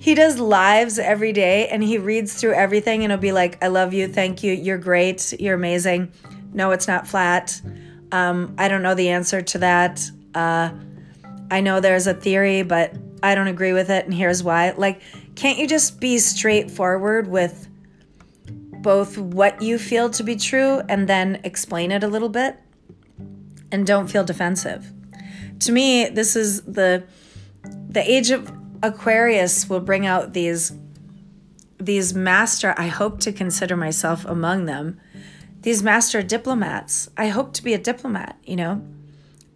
he 0.00 0.14
does 0.14 0.40
lives 0.40 0.98
every 0.98 1.30
day 1.32 1.68
and 1.68 1.84
he 1.84 1.98
reads 1.98 2.40
through 2.40 2.54
everything 2.54 3.04
and 3.04 3.12
he'll 3.12 3.20
be 3.20 3.32
like, 3.32 3.62
I 3.62 3.68
love 3.68 3.92
you, 3.92 4.08
thank 4.08 4.42
you, 4.42 4.52
you're 4.52 4.78
great, 4.78 5.34
you're 5.38 5.54
amazing. 5.54 6.10
No, 6.54 6.70
it's 6.70 6.88
not 6.88 7.06
flat. 7.06 7.60
Um, 8.10 8.54
I 8.56 8.68
don't 8.68 8.82
know 8.82 8.94
the 8.94 9.10
answer 9.10 9.42
to 9.42 9.58
that. 9.58 10.00
Uh, 10.34 10.70
I 11.50 11.60
know 11.60 11.80
there's 11.80 12.06
a 12.06 12.14
theory, 12.14 12.62
but 12.62 12.96
I 13.22 13.34
don't 13.34 13.48
agree 13.48 13.74
with 13.74 13.90
it, 13.90 14.06
and 14.06 14.14
here's 14.14 14.42
why. 14.42 14.70
Like, 14.70 15.02
can't 15.34 15.58
you 15.58 15.68
just 15.68 16.00
be 16.00 16.18
straightforward 16.18 17.28
with 17.28 17.68
both 18.80 19.18
what 19.18 19.60
you 19.60 19.78
feel 19.78 20.08
to 20.10 20.22
be 20.22 20.34
true 20.34 20.80
and 20.88 21.08
then 21.08 21.42
explain 21.44 21.92
it 21.92 22.02
a 22.02 22.08
little 22.08 22.30
bit? 22.30 22.56
And 23.70 23.86
don't 23.86 24.08
feel 24.08 24.24
defensive. 24.24 24.90
To 25.60 25.72
me, 25.72 26.08
this 26.08 26.36
is 26.36 26.62
the 26.62 27.04
the 27.90 28.08
age 28.10 28.30
of 28.30 28.50
Aquarius 28.82 29.68
will 29.68 29.80
bring 29.80 30.06
out 30.06 30.32
these 30.32 30.72
these 31.78 32.12
master 32.12 32.74
I 32.76 32.88
hope 32.88 33.20
to 33.20 33.32
consider 33.32 33.76
myself 33.76 34.24
among 34.24 34.66
them. 34.66 35.00
These 35.62 35.82
master 35.82 36.22
diplomats. 36.22 37.08
I 37.16 37.28
hope 37.28 37.52
to 37.54 37.62
be 37.62 37.74
a 37.74 37.78
diplomat, 37.78 38.38
you 38.44 38.56
know. 38.56 38.82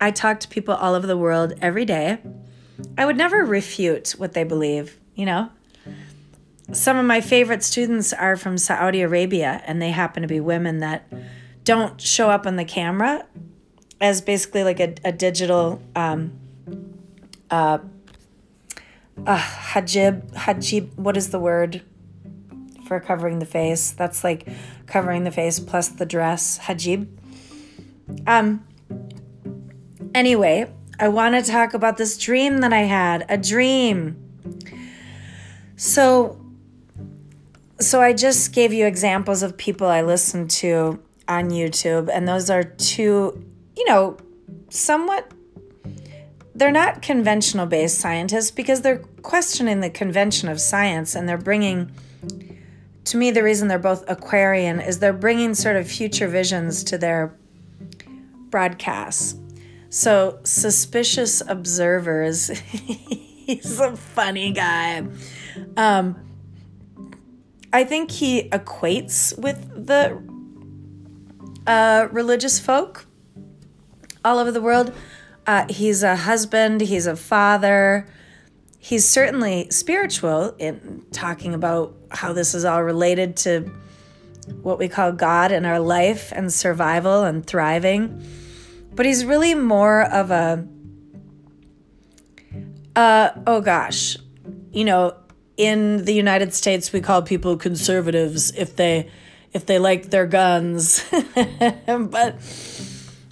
I 0.00 0.10
talk 0.10 0.40
to 0.40 0.48
people 0.48 0.74
all 0.74 0.94
over 0.94 1.06
the 1.06 1.16
world 1.16 1.54
every 1.62 1.84
day. 1.84 2.18
I 2.98 3.06
would 3.06 3.16
never 3.16 3.44
refute 3.44 4.10
what 4.18 4.32
they 4.32 4.44
believe, 4.44 4.98
you 5.14 5.24
know. 5.24 5.50
Some 6.72 6.96
of 6.96 7.04
my 7.04 7.20
favorite 7.20 7.62
students 7.62 8.12
are 8.12 8.36
from 8.36 8.58
Saudi 8.58 9.02
Arabia 9.02 9.62
and 9.66 9.80
they 9.80 9.90
happen 9.90 10.22
to 10.22 10.28
be 10.28 10.40
women 10.40 10.78
that 10.78 11.10
don't 11.62 12.00
show 12.00 12.30
up 12.30 12.46
on 12.46 12.56
the 12.56 12.64
camera 12.64 13.26
as 14.00 14.20
basically 14.20 14.64
like 14.64 14.80
a, 14.80 14.94
a 15.04 15.12
digital 15.12 15.80
um, 15.94 16.32
uh, 17.50 17.78
uh, 19.26 19.38
hajib, 19.38 20.32
hajib, 20.32 20.96
what 20.96 21.16
is 21.16 21.30
the 21.30 21.38
word 21.38 21.82
for 22.86 23.00
covering 23.00 23.38
the 23.38 23.46
face? 23.46 23.90
That's 23.92 24.22
like 24.24 24.48
covering 24.86 25.24
the 25.24 25.30
face 25.30 25.60
plus 25.60 25.88
the 25.88 26.06
dress, 26.06 26.58
hajib. 26.58 27.08
Um, 28.26 28.66
anyway, 30.14 30.70
I 30.98 31.08
want 31.08 31.34
to 31.34 31.50
talk 31.50 31.74
about 31.74 31.96
this 31.96 32.16
dream 32.18 32.58
that 32.58 32.72
I 32.72 32.82
had, 32.82 33.24
a 33.28 33.38
dream. 33.38 34.16
So, 35.76 36.40
so 37.80 38.00
I 38.00 38.12
just 38.12 38.52
gave 38.52 38.72
you 38.72 38.86
examples 38.86 39.42
of 39.42 39.56
people 39.56 39.86
I 39.86 40.02
listened 40.02 40.50
to 40.52 41.02
on 41.26 41.50
YouTube, 41.50 42.08
and 42.12 42.28
those 42.28 42.50
are 42.50 42.62
two, 42.62 43.44
you 43.76 43.84
know, 43.86 44.16
somewhat 44.68 45.30
they're 46.54 46.70
not 46.70 47.02
conventional 47.02 47.66
based 47.66 47.98
scientists 47.98 48.50
because 48.50 48.82
they're 48.82 48.98
questioning 49.22 49.80
the 49.80 49.90
convention 49.90 50.48
of 50.48 50.60
science 50.60 51.14
and 51.14 51.28
they're 51.28 51.36
bringing 51.36 51.90
to 53.04 53.16
me 53.16 53.30
the 53.30 53.42
reason 53.42 53.68
they're 53.68 53.78
both 53.78 54.08
aquarian 54.08 54.80
is 54.80 54.98
they're 54.98 55.12
bringing 55.12 55.54
sort 55.54 55.76
of 55.76 55.90
future 55.90 56.28
visions 56.28 56.84
to 56.84 56.96
their 56.96 57.34
broadcasts. 58.50 59.36
So 59.90 60.38
suspicious 60.44 61.42
observers 61.46 62.48
he's 62.48 63.78
a 63.78 63.96
funny 63.96 64.52
guy. 64.52 65.06
Um, 65.76 66.16
i 67.72 67.82
think 67.82 68.10
he 68.10 68.48
equates 68.50 69.36
with 69.38 69.86
the 69.86 70.22
uh, 71.66 72.08
religious 72.12 72.58
folk 72.60 73.06
all 74.24 74.38
over 74.38 74.52
the 74.52 74.60
world 74.60 74.92
uh, 75.46 75.66
he's 75.68 76.02
a 76.02 76.16
husband, 76.16 76.80
he's 76.80 77.06
a 77.06 77.16
father. 77.16 78.06
He's 78.78 79.08
certainly 79.08 79.68
spiritual 79.70 80.54
in 80.58 81.04
talking 81.12 81.54
about 81.54 81.94
how 82.10 82.32
this 82.32 82.54
is 82.54 82.64
all 82.64 82.82
related 82.82 83.36
to 83.38 83.70
what 84.62 84.78
we 84.78 84.88
call 84.88 85.12
God 85.12 85.52
in 85.52 85.64
our 85.64 85.80
life 85.80 86.32
and 86.34 86.52
survival 86.52 87.24
and 87.24 87.46
thriving. 87.46 88.22
But 88.94 89.06
he's 89.06 89.24
really 89.24 89.54
more 89.54 90.02
of 90.02 90.30
a, 90.30 90.66
uh, 92.94 93.30
oh 93.46 93.60
gosh, 93.60 94.16
you 94.70 94.84
know, 94.84 95.16
in 95.56 96.04
the 96.04 96.12
United 96.12 96.52
States 96.52 96.92
we 96.92 97.00
call 97.00 97.22
people 97.22 97.56
conservatives 97.56 98.50
if 98.52 98.76
they 98.76 99.08
if 99.52 99.66
they 99.66 99.78
like 99.78 100.10
their 100.10 100.26
guns. 100.26 101.04
but 101.86 102.36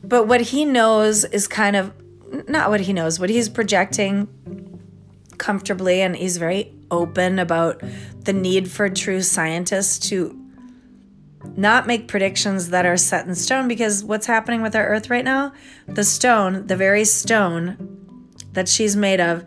but 0.04 0.28
what 0.28 0.40
he 0.40 0.64
knows 0.64 1.24
is 1.24 1.48
kind 1.48 1.76
of 1.76 1.92
not 2.48 2.70
what 2.70 2.80
he 2.80 2.92
knows, 2.92 3.20
what 3.20 3.30
he's 3.30 3.48
projecting 3.48 4.28
comfortably, 5.38 6.00
and 6.00 6.16
he's 6.16 6.36
very 6.36 6.72
open 6.90 7.38
about 7.38 7.82
the 8.20 8.32
need 8.32 8.70
for 8.70 8.88
true 8.88 9.22
scientists 9.22 10.08
to 10.10 10.38
not 11.56 11.86
make 11.86 12.06
predictions 12.06 12.70
that 12.70 12.86
are 12.86 12.96
set 12.96 13.26
in 13.26 13.34
stone 13.34 13.66
because 13.66 14.04
what's 14.04 14.26
happening 14.26 14.62
with 14.62 14.76
our 14.76 14.86
earth 14.86 15.10
right 15.10 15.24
now 15.24 15.52
the 15.88 16.04
stone 16.04 16.66
the 16.68 16.76
very 16.76 17.04
stone 17.04 18.28
that 18.52 18.68
she's 18.68 18.94
made 18.94 19.20
of 19.20 19.44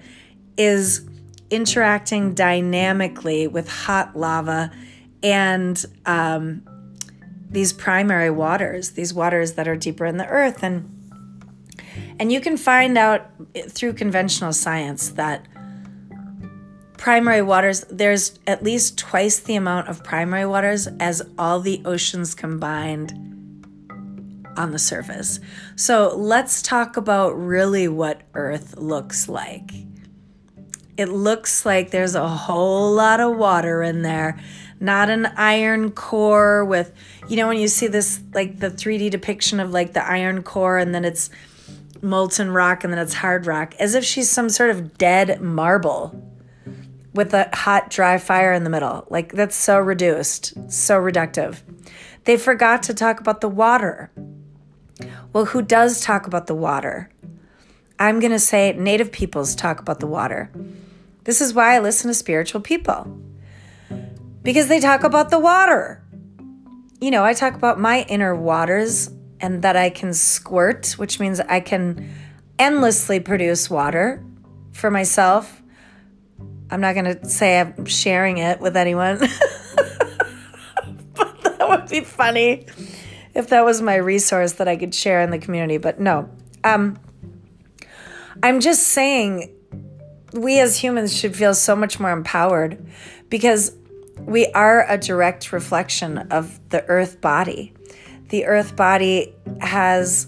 is 0.57 1.07
interacting 1.49 2.33
dynamically 2.33 3.47
with 3.47 3.69
hot 3.69 4.13
lava 4.15 4.69
and 5.23 5.85
um, 6.05 6.61
these 7.49 7.71
primary 7.71 8.29
waters 8.29 8.91
these 8.91 9.13
waters 9.13 9.53
that 9.53 9.67
are 9.67 9.77
deeper 9.77 10.05
in 10.05 10.17
the 10.17 10.27
earth 10.27 10.63
and 10.63 10.94
and 12.19 12.31
you 12.31 12.39
can 12.39 12.57
find 12.57 12.97
out 12.97 13.29
through 13.69 13.93
conventional 13.93 14.53
science 14.53 15.09
that 15.11 15.45
primary 16.97 17.41
waters, 17.41 17.85
there's 17.89 18.39
at 18.47 18.63
least 18.63 18.97
twice 18.97 19.39
the 19.39 19.55
amount 19.55 19.87
of 19.87 20.03
primary 20.03 20.45
waters 20.45 20.87
as 20.99 21.21
all 21.37 21.59
the 21.59 21.81
oceans 21.85 22.33
combined 22.33 23.13
on 24.57 24.71
the 24.71 24.79
surface. 24.79 25.39
So 25.75 26.15
let's 26.15 26.61
talk 26.61 26.97
about 26.97 27.31
really 27.31 27.87
what 27.87 28.21
Earth 28.33 28.77
looks 28.77 29.27
like. 29.27 29.71
It 30.97 31.09
looks 31.09 31.65
like 31.65 31.91
there's 31.91 32.15
a 32.15 32.27
whole 32.27 32.93
lot 32.93 33.19
of 33.19 33.35
water 33.35 33.83
in 33.83 34.01
there, 34.01 34.39
not 34.79 35.09
an 35.09 35.25
iron 35.37 35.91
core 35.91 36.63
with, 36.63 36.93
you 37.27 37.35
know, 37.35 37.47
when 37.47 37.57
you 37.57 37.67
see 37.67 37.87
this, 37.87 38.21
like 38.33 38.59
the 38.59 38.71
3D 38.71 39.11
depiction 39.11 39.59
of 39.59 39.71
like 39.71 39.93
the 39.93 40.05
iron 40.05 40.41
core 40.41 40.77
and 40.77 40.95
then 40.95 41.03
it's 41.03 41.29
molten 42.01 42.51
rock 42.51 42.83
and 42.83 42.91
then 42.91 42.99
it's 42.99 43.15
hard 43.15 43.45
rock, 43.45 43.73
as 43.79 43.95
if 43.95 44.03
she's 44.03 44.29
some 44.29 44.49
sort 44.49 44.69
of 44.69 44.97
dead 44.97 45.41
marble 45.41 46.21
with 47.13 47.33
a 47.33 47.49
hot, 47.53 47.89
dry 47.89 48.17
fire 48.17 48.53
in 48.53 48.63
the 48.63 48.69
middle. 48.69 49.07
Like, 49.09 49.33
that's 49.33 49.55
so 49.55 49.79
reduced, 49.79 50.53
so 50.71 50.99
reductive. 50.99 51.61
They 52.25 52.37
forgot 52.37 52.83
to 52.83 52.93
talk 52.93 53.19
about 53.19 53.41
the 53.41 53.49
water. 53.49 54.11
Well, 55.31 55.45
who 55.45 55.61
does 55.61 56.01
talk 56.01 56.27
about 56.27 56.47
the 56.47 56.55
water? 56.55 57.09
I'm 57.99 58.19
going 58.19 58.31
to 58.31 58.39
say 58.39 58.73
Native 58.73 59.11
peoples 59.11 59.55
talk 59.55 59.79
about 59.79 59.99
the 59.99 60.07
water. 60.07 60.51
This 61.23 61.41
is 61.41 61.53
why 61.53 61.75
I 61.75 61.79
listen 61.79 62.07
to 62.09 62.13
spiritual 62.13 62.61
people 62.61 63.19
because 64.43 64.67
they 64.67 64.79
talk 64.79 65.03
about 65.03 65.29
the 65.29 65.39
water. 65.39 66.03
You 67.01 67.11
know, 67.11 67.23
I 67.23 67.33
talk 67.33 67.55
about 67.55 67.79
my 67.79 68.03
inner 68.03 68.35
waters 68.35 69.09
and 69.39 69.61
that 69.61 69.75
I 69.75 69.89
can 69.89 70.13
squirt, 70.13 70.91
which 70.93 71.19
means 71.19 71.39
I 71.39 71.59
can 71.59 72.09
endlessly 72.57 73.19
produce 73.19 73.69
water 73.69 74.23
for 74.71 74.89
myself. 74.89 75.61
I'm 76.69 76.81
not 76.81 76.93
going 76.93 77.05
to 77.05 77.29
say 77.29 77.59
I'm 77.59 77.85
sharing 77.85 78.37
it 78.37 78.59
with 78.59 78.75
anyone, 78.75 79.19
but 81.13 81.41
that 81.43 81.67
would 81.69 81.87
be 81.89 82.01
funny 82.01 82.65
if 83.33 83.49
that 83.49 83.63
was 83.65 83.81
my 83.81 83.95
resource 83.95 84.53
that 84.53 84.67
I 84.67 84.75
could 84.77 84.95
share 84.95 85.21
in 85.21 85.29
the 85.29 85.37
community. 85.37 85.77
But 85.77 85.99
no, 85.99 86.29
um, 86.63 86.97
I'm 88.41 88.59
just 88.59 88.83
saying 88.83 89.53
we 90.33 90.59
as 90.59 90.77
humans 90.77 91.15
should 91.15 91.35
feel 91.35 91.53
so 91.53 91.75
much 91.75 91.99
more 91.99 92.11
empowered 92.11 92.85
because 93.29 93.75
we 94.19 94.47
are 94.47 94.85
a 94.89 94.97
direct 94.97 95.51
reflection 95.51 96.17
of 96.31 96.59
the 96.69 96.83
earth 96.85 97.21
body 97.21 97.73
the 98.29 98.45
earth 98.45 98.75
body 98.75 99.33
has 99.61 100.27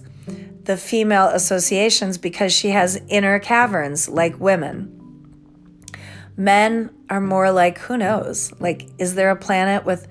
the 0.64 0.78
female 0.78 1.28
associations 1.28 2.18
because 2.18 2.54
she 2.54 2.70
has 2.70 3.02
inner 3.08 3.40
caverns 3.40 4.10
like 4.10 4.40
women. 4.40 4.94
Men 6.36 6.92
are 7.10 7.22
more 7.22 7.52
like, 7.52 7.80
who 7.80 7.98
knows? 7.98 8.52
Like, 8.60 8.88
is 8.98 9.16
there 9.16 9.32
a 9.32 9.36
planet 9.36 9.86
with 9.86 10.08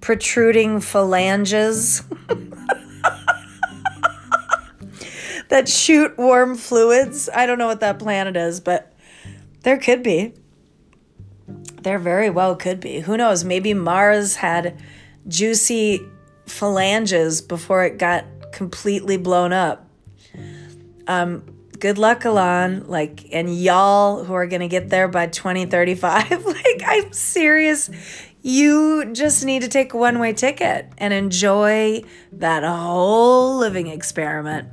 protruding 0.00 0.80
phalanges? 0.80 2.02
that 5.48 5.68
shoot 5.68 6.16
warm 6.18 6.56
fluids. 6.56 7.28
I 7.32 7.46
don't 7.46 7.58
know 7.58 7.66
what 7.66 7.80
that 7.80 7.98
planet 7.98 8.36
is, 8.36 8.58
but 8.60 8.92
there 9.62 9.78
could 9.78 10.02
be. 10.02 10.32
There 11.82 11.98
very 11.98 12.30
well 12.30 12.56
could 12.56 12.80
be. 12.80 13.00
Who 13.00 13.16
knows? 13.16 13.44
Maybe 13.44 13.74
Mars 13.74 14.36
had 14.36 14.76
juicy 15.28 16.04
phalanges 16.46 17.42
before 17.42 17.84
it 17.84 17.98
got 17.98 18.24
completely 18.52 19.16
blown 19.16 19.52
up. 19.52 19.88
Um, 21.06 21.44
good 21.78 21.98
luck, 21.98 22.24
Elon. 22.24 22.86
Like, 22.86 23.26
and 23.32 23.54
y'all 23.54 24.24
who 24.24 24.34
are 24.34 24.46
gonna 24.46 24.68
get 24.68 24.88
there 24.88 25.08
by 25.08 25.26
2035. 25.26 26.30
like, 26.46 26.82
I'm 26.84 27.12
serious. 27.12 27.90
You 28.42 29.12
just 29.12 29.44
need 29.44 29.62
to 29.62 29.68
take 29.68 29.92
a 29.92 29.96
one 29.96 30.18
way 30.18 30.32
ticket 30.32 30.92
and 30.98 31.12
enjoy 31.12 32.02
that 32.32 32.62
whole 32.62 33.58
living 33.58 33.88
experiment. 33.88 34.68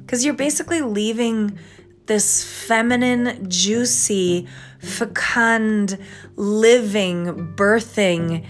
Because 0.00 0.24
you're 0.24 0.34
basically 0.34 0.80
leaving 0.80 1.58
this 2.06 2.44
feminine, 2.44 3.48
juicy, 3.48 4.48
fecund, 4.80 5.98
living, 6.36 7.54
birthing, 7.54 8.44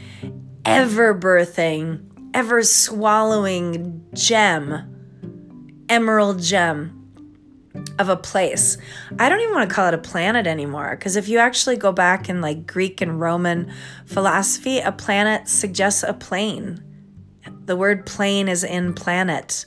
ever 0.64 1.14
birthing, 1.14 2.11
ever 2.34 2.62
swallowing 2.62 4.04
gem, 4.14 5.84
emerald 5.88 6.40
gem 6.40 6.98
of 7.98 8.08
a 8.08 8.16
place. 8.16 8.76
I 9.18 9.28
don't 9.28 9.40
even 9.40 9.54
want 9.54 9.68
to 9.68 9.74
call 9.74 9.88
it 9.88 9.94
a 9.94 9.98
planet 9.98 10.46
anymore 10.46 10.96
because 10.96 11.16
if 11.16 11.28
you 11.28 11.38
actually 11.38 11.76
go 11.76 11.92
back 11.92 12.28
in 12.28 12.40
like 12.40 12.66
Greek 12.66 13.00
and 13.00 13.20
Roman 13.20 13.72
philosophy, 14.06 14.78
a 14.78 14.92
planet 14.92 15.48
suggests 15.48 16.02
a 16.02 16.14
plane. 16.14 16.82
The 17.64 17.76
word 17.76 18.06
plane 18.06 18.48
is 18.48 18.64
in 18.64 18.94
planet. 18.94 19.66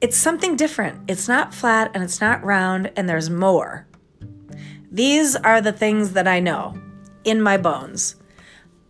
It's 0.00 0.16
something 0.16 0.56
different. 0.56 1.10
It's 1.10 1.28
not 1.28 1.54
flat 1.54 1.90
and 1.94 2.02
it's 2.02 2.20
not 2.20 2.44
round 2.44 2.92
and 2.96 3.08
there's 3.08 3.30
more. 3.30 3.86
These 4.90 5.36
are 5.36 5.60
the 5.60 5.72
things 5.72 6.12
that 6.12 6.26
I 6.26 6.40
know 6.40 6.76
in 7.24 7.40
my 7.40 7.56
bones. 7.56 8.16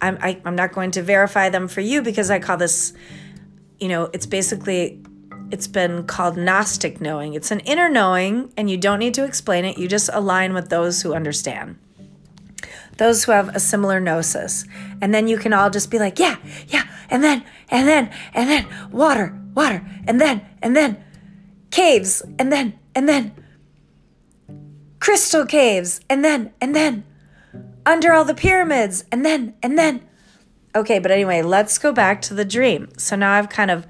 I'm, 0.00 0.18
I, 0.20 0.30
am 0.30 0.42
i 0.44 0.48
am 0.48 0.56
not 0.56 0.72
going 0.72 0.90
to 0.92 1.02
verify 1.02 1.48
them 1.48 1.68
for 1.68 1.80
you 1.80 2.02
because 2.02 2.30
I 2.30 2.38
call 2.38 2.56
this, 2.56 2.92
you 3.78 3.88
know, 3.88 4.10
it's 4.12 4.26
basically 4.26 5.02
it's 5.50 5.66
been 5.66 6.06
called 6.06 6.36
Gnostic 6.36 7.00
knowing. 7.00 7.34
It's 7.34 7.50
an 7.50 7.60
inner 7.60 7.88
knowing, 7.88 8.52
and 8.56 8.70
you 8.70 8.76
don't 8.76 8.98
need 8.98 9.14
to 9.14 9.24
explain 9.24 9.64
it. 9.64 9.78
You 9.78 9.88
just 9.88 10.08
align 10.12 10.54
with 10.54 10.68
those 10.68 11.02
who 11.02 11.12
understand, 11.12 11.76
those 12.98 13.24
who 13.24 13.32
have 13.32 13.54
a 13.54 13.60
similar 13.60 14.00
gnosis. 14.00 14.64
And 15.00 15.12
then 15.12 15.26
you 15.26 15.38
can 15.38 15.52
all 15.52 15.70
just 15.70 15.90
be 15.90 15.98
like, 15.98 16.18
yeah, 16.18 16.36
yeah, 16.68 16.84
and 17.08 17.24
then, 17.24 17.44
and 17.68 17.88
then, 17.88 18.10
and 18.32 18.48
then, 18.48 18.66
water, 18.92 19.36
water, 19.54 19.84
and 20.06 20.20
then, 20.20 20.46
and 20.62 20.76
then, 20.76 21.02
caves, 21.70 22.22
and 22.38 22.52
then, 22.52 22.78
and 22.94 23.08
then, 23.08 23.34
crystal 25.00 25.46
caves, 25.46 26.00
and 26.08 26.24
then, 26.24 26.52
and 26.60 26.76
then, 26.76 27.04
under 27.90 28.12
all 28.12 28.24
the 28.24 28.34
pyramids, 28.34 29.04
and 29.10 29.24
then, 29.24 29.54
and 29.62 29.78
then. 29.78 30.06
Okay, 30.74 31.00
but 31.00 31.10
anyway, 31.10 31.42
let's 31.42 31.78
go 31.78 31.92
back 31.92 32.22
to 32.22 32.34
the 32.34 32.44
dream. 32.44 32.88
So 32.96 33.16
now 33.16 33.32
I've 33.32 33.48
kind 33.48 33.72
of 33.72 33.86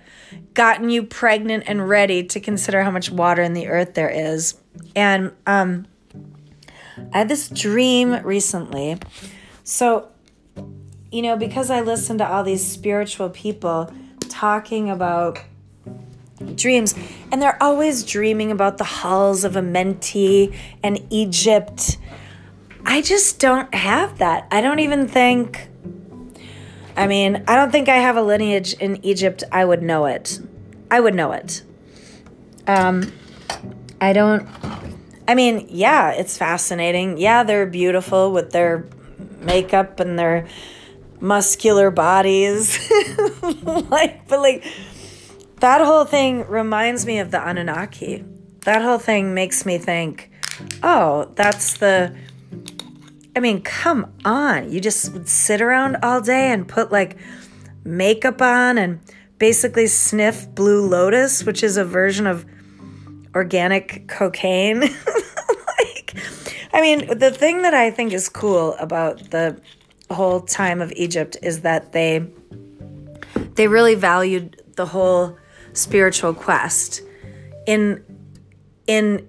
gotten 0.54 0.88
you 0.88 1.02
pregnant 1.02 1.64
and 1.66 1.86
ready 1.86 2.24
to 2.24 2.40
consider 2.40 2.82
how 2.82 2.90
much 2.90 3.10
water 3.10 3.42
in 3.42 3.52
the 3.52 3.68
earth 3.68 3.92
there 3.92 4.08
is. 4.08 4.58
And 4.96 5.32
um, 5.46 5.86
I 7.12 7.18
had 7.18 7.28
this 7.28 7.50
dream 7.50 8.22
recently. 8.24 8.96
So, 9.62 10.08
you 11.12 11.20
know, 11.20 11.36
because 11.36 11.70
I 11.70 11.82
listen 11.82 12.16
to 12.18 12.26
all 12.26 12.42
these 12.42 12.66
spiritual 12.66 13.28
people 13.28 13.92
talking 14.30 14.88
about 14.88 15.38
dreams, 16.54 16.94
and 17.30 17.42
they're 17.42 17.62
always 17.62 18.04
dreaming 18.04 18.50
about 18.50 18.78
the 18.78 18.84
halls 18.84 19.44
of 19.44 19.52
Amenti 19.52 20.56
and 20.82 20.98
Egypt. 21.10 21.98
I 22.84 23.02
just 23.02 23.38
don't 23.38 23.72
have 23.74 24.18
that. 24.18 24.46
I 24.50 24.60
don't 24.60 24.78
even 24.80 25.06
think 25.08 25.70
I 27.00 27.06
mean, 27.06 27.44
I 27.48 27.56
don't 27.56 27.72
think 27.72 27.88
I 27.88 27.96
have 27.96 28.16
a 28.16 28.22
lineage 28.22 28.74
in 28.74 29.02
Egypt. 29.04 29.42
I 29.50 29.64
would 29.64 29.82
know 29.82 30.04
it. 30.04 30.38
I 30.90 31.00
would 31.00 31.14
know 31.14 31.32
it. 31.32 31.62
Um, 32.66 33.10
I 34.02 34.12
don't. 34.12 34.46
I 35.26 35.34
mean, 35.34 35.66
yeah, 35.70 36.10
it's 36.10 36.36
fascinating. 36.36 37.16
Yeah, 37.16 37.42
they're 37.42 37.64
beautiful 37.64 38.32
with 38.32 38.50
their 38.50 38.86
makeup 39.40 39.98
and 40.00 40.18
their 40.18 40.46
muscular 41.20 41.90
bodies. 41.90 42.78
like, 43.62 44.28
but 44.28 44.40
like, 44.40 44.64
that 45.60 45.80
whole 45.80 46.04
thing 46.04 46.46
reminds 46.48 47.06
me 47.06 47.18
of 47.18 47.30
the 47.30 47.40
Anunnaki. 47.40 48.24
That 48.66 48.82
whole 48.82 48.98
thing 48.98 49.32
makes 49.32 49.64
me 49.64 49.78
think, 49.78 50.30
oh, 50.82 51.30
that's 51.34 51.78
the 51.78 52.14
I 53.36 53.40
mean, 53.40 53.62
come 53.62 54.12
on. 54.24 54.72
You 54.72 54.80
just 54.80 55.12
would 55.12 55.28
sit 55.28 55.60
around 55.60 55.96
all 56.02 56.20
day 56.20 56.52
and 56.52 56.66
put 56.66 56.90
like 56.90 57.16
makeup 57.84 58.42
on 58.42 58.78
and 58.78 59.00
basically 59.38 59.86
sniff 59.86 60.48
Blue 60.54 60.86
Lotus, 60.86 61.44
which 61.44 61.62
is 61.62 61.76
a 61.76 61.84
version 61.84 62.26
of 62.26 62.44
organic 63.34 64.08
cocaine. 64.08 64.80
like, 64.80 66.14
I 66.72 66.80
mean, 66.80 67.18
the 67.18 67.30
thing 67.30 67.62
that 67.62 67.74
I 67.74 67.90
think 67.90 68.12
is 68.12 68.28
cool 68.28 68.74
about 68.74 69.30
the 69.30 69.60
whole 70.10 70.40
time 70.40 70.80
of 70.80 70.92
Egypt 70.96 71.36
is 71.42 71.60
that 71.60 71.92
they 71.92 72.26
they 73.54 73.68
really 73.68 73.94
valued 73.94 74.60
the 74.76 74.86
whole 74.86 75.36
spiritual 75.72 76.34
quest 76.34 77.02
in 77.66 78.02
in 78.86 79.28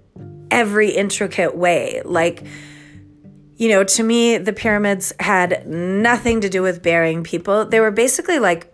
every 0.50 0.90
intricate 0.90 1.56
way. 1.56 2.02
Like 2.04 2.44
you 3.62 3.70
know, 3.70 3.84
to 3.84 4.02
me, 4.02 4.40
the 4.40 4.54
pyramids 4.54 5.14
had 5.20 5.68
nothing 5.68 6.42
to 6.42 6.50
do 6.50 6.64
with 6.64 6.82
burying 6.82 7.24
people. 7.24 7.64
They 7.64 7.80
were 7.80 7.92
basically 7.92 8.40
like 8.40 8.74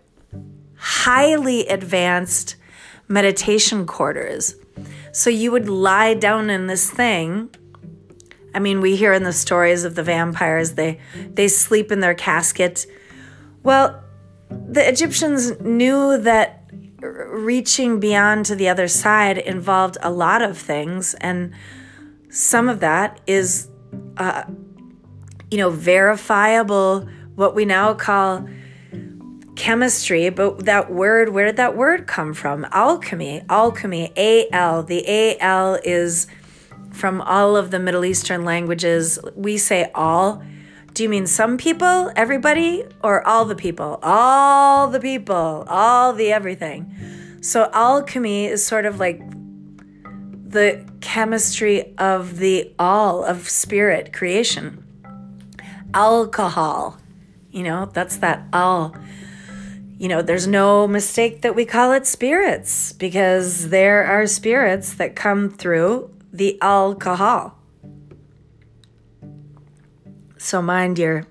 highly 0.78 1.68
advanced 1.68 2.56
meditation 3.10 3.86
quarters. 3.86 4.56
So 5.12 5.30
you 5.30 5.52
would 5.52 5.68
lie 5.68 6.14
down 6.14 6.50
in 6.50 6.68
this 6.68 6.90
thing. 6.90 7.50
I 8.54 8.60
mean, 8.60 8.80
we 8.80 8.96
hear 8.96 9.12
in 9.12 9.24
the 9.24 9.34
stories 9.34 9.84
of 9.84 9.96
the 9.96 10.04
vampires, 10.04 10.76
they 10.76 11.02
they 11.34 11.50
sleep 11.50 11.92
in 11.92 12.00
their 12.00 12.16
casket. 12.16 12.86
Well, 13.64 14.02
the 14.50 14.88
Egyptians 14.88 15.60
knew 15.60 16.18
that 16.20 16.64
reaching 17.02 18.00
beyond 18.00 18.46
to 18.46 18.56
the 18.56 18.70
other 18.70 18.88
side 18.88 19.38
involved 19.38 19.98
a 20.02 20.12
lot 20.12 20.42
of 20.42 20.58
things, 20.58 21.14
and 21.16 21.54
some 22.30 22.70
of 22.70 22.80
that 22.80 23.20
is 23.28 23.68
uh, 24.16 24.44
you 25.52 25.58
know, 25.58 25.70
verifiable, 25.70 27.08
what 27.36 27.56
we 27.56 27.66
now 27.66 27.94
call 27.94 28.48
chemistry, 29.56 30.30
but 30.30 30.66
that 30.66 30.92
word, 30.92 31.30
where 31.30 31.46
did 31.46 31.58
that 31.58 31.76
word 31.76 32.08
come 32.08 32.34
from? 32.34 32.66
Alchemy, 32.72 33.44
alchemy, 33.50 34.12
A 34.16 34.48
L. 34.52 34.84
The 34.84 35.04
A 35.08 35.38
L 35.40 35.80
is 35.84 36.28
from 36.92 37.22
all 37.22 37.56
of 37.58 37.72
the 37.72 37.80
Middle 37.80 38.06
Eastern 38.06 38.46
languages. 38.46 39.20
We 39.36 39.58
say 39.58 39.92
all. 39.94 40.44
Do 40.94 41.04
you 41.04 41.10
mean 41.10 41.28
some 41.28 41.58
people, 41.58 42.12
everybody, 42.16 42.84
or 43.04 43.26
all 43.28 43.46
the 43.46 43.56
people? 43.56 44.00
All 44.02 44.88
the 44.88 45.00
people, 45.00 45.66
all 45.68 46.14
the 46.14 46.32
everything. 46.32 46.92
So 47.42 47.70
alchemy 47.72 48.46
is 48.46 48.66
sort 48.66 48.86
of 48.86 49.00
like 49.00 49.22
the 50.50 50.84
chemistry 51.02 51.96
of 51.98 52.38
the 52.38 52.74
all 52.80 53.24
of 53.24 53.48
spirit 53.48 54.12
creation 54.12 54.84
alcohol. 55.94 56.98
You 57.52 57.64
know, 57.64 57.90
that's 57.92 58.18
that 58.18 58.44
all. 58.54 58.96
You 59.98 60.08
know, 60.08 60.22
there's 60.22 60.48
no 60.48 60.88
mistake 60.88 61.42
that 61.42 61.56
we 61.56 61.66
call 61.66 61.92
it 61.92 62.06
spirits 62.06 62.94
because 62.94 63.70
there 63.70 64.06
are 64.06 64.28
spirits 64.28 64.94
that 64.94 65.16
come 65.16 65.50
through 65.50 66.12
the 66.32 66.60
alcohol. 66.62 67.58
So 70.38 70.62
mind 70.62 71.00
your 71.00 71.26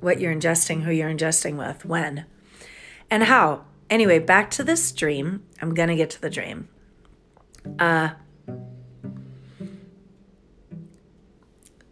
what 0.00 0.18
you're 0.18 0.34
ingesting, 0.34 0.82
who 0.82 0.90
you're 0.90 1.10
ingesting 1.10 1.56
with, 1.56 1.84
when, 1.84 2.24
and 3.10 3.24
how. 3.24 3.64
Anyway, 3.88 4.18
back 4.18 4.50
to 4.52 4.64
this 4.64 4.92
dream. 4.92 5.44
I'm 5.60 5.74
gonna 5.74 5.96
get 5.96 6.10
to 6.10 6.20
the 6.20 6.30
dream. 6.30 6.68
Uh, 7.78 8.10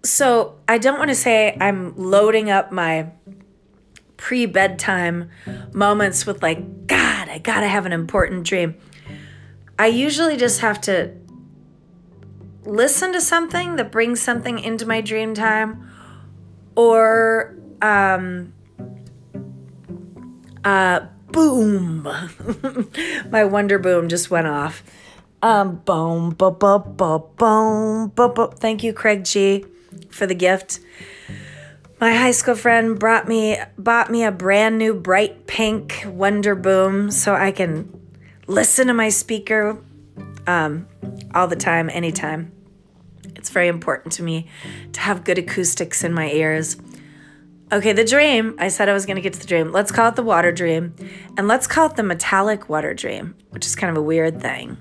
So 0.04 0.58
I 0.68 0.78
don't 0.78 0.98
want 0.98 1.10
to 1.10 1.14
say 1.14 1.56
I'm 1.60 1.94
loading 1.96 2.50
up 2.50 2.72
my 2.72 3.10
pre 4.16 4.46
bedtime 4.46 5.30
moments 5.72 6.26
with, 6.26 6.42
like, 6.42 6.86
God, 6.86 7.28
I 7.28 7.38
gotta 7.38 7.68
have 7.68 7.86
an 7.86 7.92
important 7.92 8.44
dream. 8.44 8.76
I 9.78 9.86
usually 9.88 10.36
just 10.36 10.60
have 10.60 10.80
to 10.82 11.12
listen 12.64 13.12
to 13.12 13.20
something 13.20 13.76
that 13.76 13.92
brings 13.92 14.20
something 14.20 14.58
into 14.58 14.86
my 14.86 15.00
dream 15.00 15.34
time 15.34 15.90
or 16.76 17.56
um 17.80 18.52
uh 20.64 21.00
boom 21.32 22.02
my 23.30 23.44
wonder 23.44 23.78
boom 23.78 24.08
just 24.08 24.30
went 24.30 24.46
off 24.46 24.82
Um, 25.42 25.76
boom, 25.84 26.30
boom, 26.30 26.56
boom, 26.58 26.96
boom, 27.36 28.12
boom. 28.14 28.50
Thank 28.58 28.82
you, 28.82 28.92
Craig 28.92 29.24
G, 29.24 29.64
for 30.18 30.26
the 30.26 30.34
gift. 30.34 30.80
My 32.00 32.14
high 32.14 32.32
school 32.32 32.54
friend 32.54 32.98
brought 32.98 33.26
me 33.26 33.58
bought 33.78 34.10
me 34.10 34.24
a 34.24 34.30
brand 34.30 34.78
new 34.78 34.94
bright 34.94 35.46
pink 35.46 36.04
Wonder 36.06 36.54
Boom 36.54 37.10
so 37.10 37.34
I 37.34 37.50
can 37.50 37.98
listen 38.46 38.88
to 38.88 38.94
my 38.94 39.08
speaker 39.08 39.82
um, 40.46 40.86
all 41.34 41.46
the 41.46 41.56
time, 41.56 41.90
anytime. 41.90 42.52
It's 43.36 43.50
very 43.50 43.68
important 43.68 44.12
to 44.14 44.22
me 44.22 44.48
to 44.92 45.00
have 45.00 45.24
good 45.24 45.38
acoustics 45.38 46.02
in 46.02 46.12
my 46.12 46.30
ears. 46.30 46.76
Okay, 47.70 47.92
the 47.92 48.04
dream. 48.04 48.56
I 48.58 48.68
said 48.68 48.88
I 48.88 48.94
was 48.94 49.04
going 49.04 49.16
to 49.16 49.22
get 49.22 49.34
to 49.34 49.40
the 49.40 49.46
dream. 49.46 49.72
Let's 49.72 49.92
call 49.92 50.08
it 50.08 50.16
the 50.16 50.22
water 50.22 50.50
dream. 50.50 50.94
And 51.36 51.46
let's 51.46 51.66
call 51.66 51.90
it 51.90 51.96
the 51.96 52.02
metallic 52.02 52.68
water 52.68 52.94
dream, 52.94 53.36
which 53.50 53.66
is 53.66 53.76
kind 53.76 53.90
of 53.90 53.96
a 53.98 54.02
weird 54.02 54.40
thing. 54.40 54.78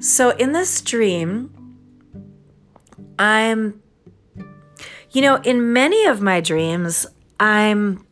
So 0.00 0.30
in 0.30 0.52
this 0.52 0.80
dream, 0.82 1.54
I'm, 3.18 3.80
you 5.16 5.22
know, 5.22 5.36
in 5.36 5.72
many 5.72 6.04
of 6.04 6.20
my 6.20 6.42
dreams, 6.42 7.06
I'm. 7.40 8.04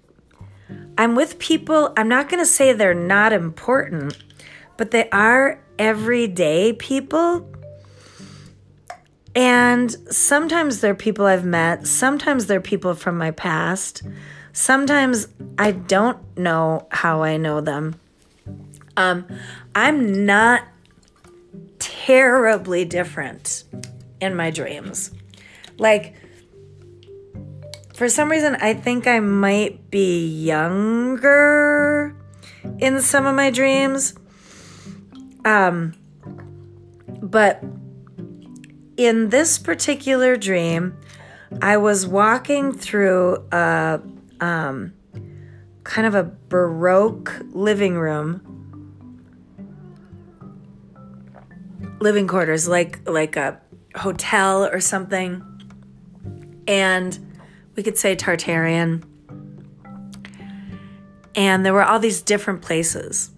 I'm 0.96 1.14
with 1.14 1.38
people, 1.38 1.92
I'm 1.96 2.08
not 2.08 2.30
going 2.30 2.42
to 2.42 2.46
say 2.46 2.72
they're 2.72 2.94
not 2.94 3.32
important, 3.32 4.16
but 4.78 4.92
they 4.92 5.10
are 5.10 5.60
everyday 5.78 6.72
people. 6.72 7.46
And 9.34 9.90
sometimes 10.10 10.80
they're 10.80 10.94
people 10.94 11.26
I've 11.26 11.44
met, 11.44 11.86
sometimes 11.86 12.46
they're 12.46 12.60
people 12.60 12.94
from 12.94 13.18
my 13.18 13.32
past, 13.32 14.02
sometimes 14.52 15.28
I 15.58 15.72
don't 15.72 16.18
know 16.38 16.86
how 16.90 17.22
I 17.22 17.36
know 17.36 17.60
them. 17.60 17.96
Um, 18.96 19.26
I'm 19.74 20.24
not 20.24 20.62
terribly 21.80 22.84
different 22.86 23.64
in 24.20 24.34
my 24.34 24.50
dreams. 24.50 25.10
Like, 25.76 26.14
for 27.94 28.08
some 28.08 28.30
reason, 28.30 28.56
I 28.56 28.74
think 28.74 29.06
I 29.06 29.20
might 29.20 29.90
be 29.90 30.26
younger 30.26 32.16
in 32.78 33.00
some 33.00 33.26
of 33.26 33.34
my 33.34 33.50
dreams. 33.50 34.14
Um, 35.44 35.94
but 37.22 37.62
in 38.96 39.28
this 39.30 39.58
particular 39.58 40.36
dream, 40.36 40.96
I 41.62 41.76
was 41.76 42.06
walking 42.06 42.72
through 42.72 43.46
a 43.52 44.00
um, 44.40 44.92
kind 45.84 46.06
of 46.06 46.14
a 46.14 46.24
Baroque 46.48 47.32
living 47.52 47.94
room 47.94 48.50
living 52.00 52.26
quarters, 52.26 52.68
like 52.68 53.08
like 53.08 53.36
a 53.36 53.60
hotel 53.94 54.64
or 54.64 54.80
something, 54.80 55.42
and 56.66 57.18
we 57.76 57.82
could 57.82 57.98
say 57.98 58.16
Tartarian. 58.16 59.04
And 61.34 61.66
there 61.66 61.72
were 61.72 61.82
all 61.82 61.98
these 61.98 62.22
different 62.22 62.62
places. 62.62 63.30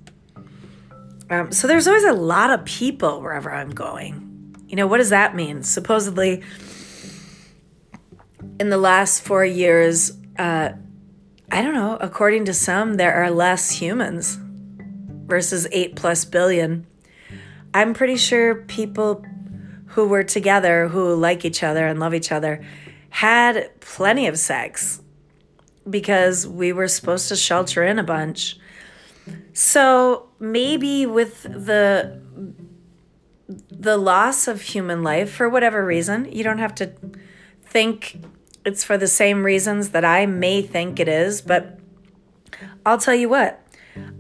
Um, 1.31 1.51
so 1.53 1.67
there's 1.67 1.89
always 1.89 2.05
a 2.05 2.13
lot 2.13 2.51
of 2.51 2.65
people 2.65 3.21
wherever 3.21 3.51
I'm 3.51 3.71
going. 3.71 4.55
You 4.69 4.77
know, 4.77 4.87
what 4.87 4.99
does 4.99 5.11
that 5.11 5.35
mean? 5.35 5.63
Supposedly, 5.63 6.43
in 8.61 8.71
the 8.71 8.77
last 8.77 9.23
four 9.23 9.45
years, 9.45 10.13
uh, 10.39 10.73
I 11.51 11.63
don't 11.63 11.75
know, 11.75 11.97
according 12.01 12.47
to 12.47 12.55
some, 12.55 12.95
there 12.95 13.15
are 13.15 13.31
less 13.31 13.71
humans 13.71 14.39
versus 15.27 15.67
eight 15.73 15.97
plus 15.97 16.25
billion. 16.25 16.87
I'm 17.73 17.95
pretty 17.95 18.17
sure 18.17 18.55
people 18.55 19.25
who 19.89 20.09
were 20.09 20.25
together, 20.25 20.89
who 20.89 21.15
like 21.15 21.45
each 21.45 21.63
other 21.63 21.87
and 21.87 21.99
love 21.99 22.15
each 22.15 22.33
other, 22.33 22.65
had 23.11 23.81
plenty 23.81 24.27
of 24.27 24.39
sex 24.39 25.01
because 25.89 26.47
we 26.47 26.73
were 26.73 26.89
supposed 26.89 27.29
to 27.29 27.37
shelter 27.37 27.85
in 27.85 27.99
a 27.99 28.03
bunch. 28.03 28.59
So 29.53 30.29
maybe 30.39 31.07
with 31.07 31.43
the 31.43 32.21
the 33.71 33.97
loss 33.97 34.49
of 34.49 34.61
human 34.61 35.05
life 35.05 35.31
for 35.31 35.49
whatever 35.49 35.85
reason, 35.85 36.31
you 36.33 36.43
don't 36.43 36.59
have 36.59 36.75
to 36.75 36.93
think 37.63 38.25
it's 38.65 38.83
for 38.83 38.99
the 38.99 39.07
same 39.07 39.45
reasons 39.45 39.91
that 39.91 40.05
I 40.05 40.27
may 40.27 40.63
think 40.63 40.99
it 40.99 41.07
is, 41.07 41.41
but 41.41 41.79
I'll 42.85 42.99
tell 42.99 43.15
you 43.15 43.29
what. 43.29 43.63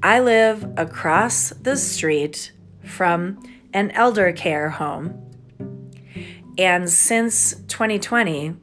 I 0.03 0.21
live 0.21 0.73
across 0.77 1.51
the 1.51 1.77
street 1.77 2.53
from 2.85 3.43
an 3.73 3.91
elder 3.91 4.33
care 4.33 4.71
home. 4.71 5.26
And 6.59 6.89
since 6.89 7.55
2020, 7.69 8.57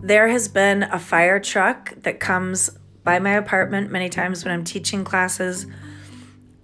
there 0.00 0.28
has 0.28 0.48
been 0.48 0.84
a 0.84 0.98
fire 0.98 1.38
truck 1.38 1.92
that 2.02 2.20
comes 2.20 2.70
by 3.04 3.18
my 3.18 3.32
apartment 3.32 3.90
many 3.90 4.08
times 4.08 4.44
when 4.44 4.54
I'm 4.54 4.64
teaching 4.64 5.04
classes. 5.04 5.66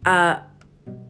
Uh, 0.07 0.38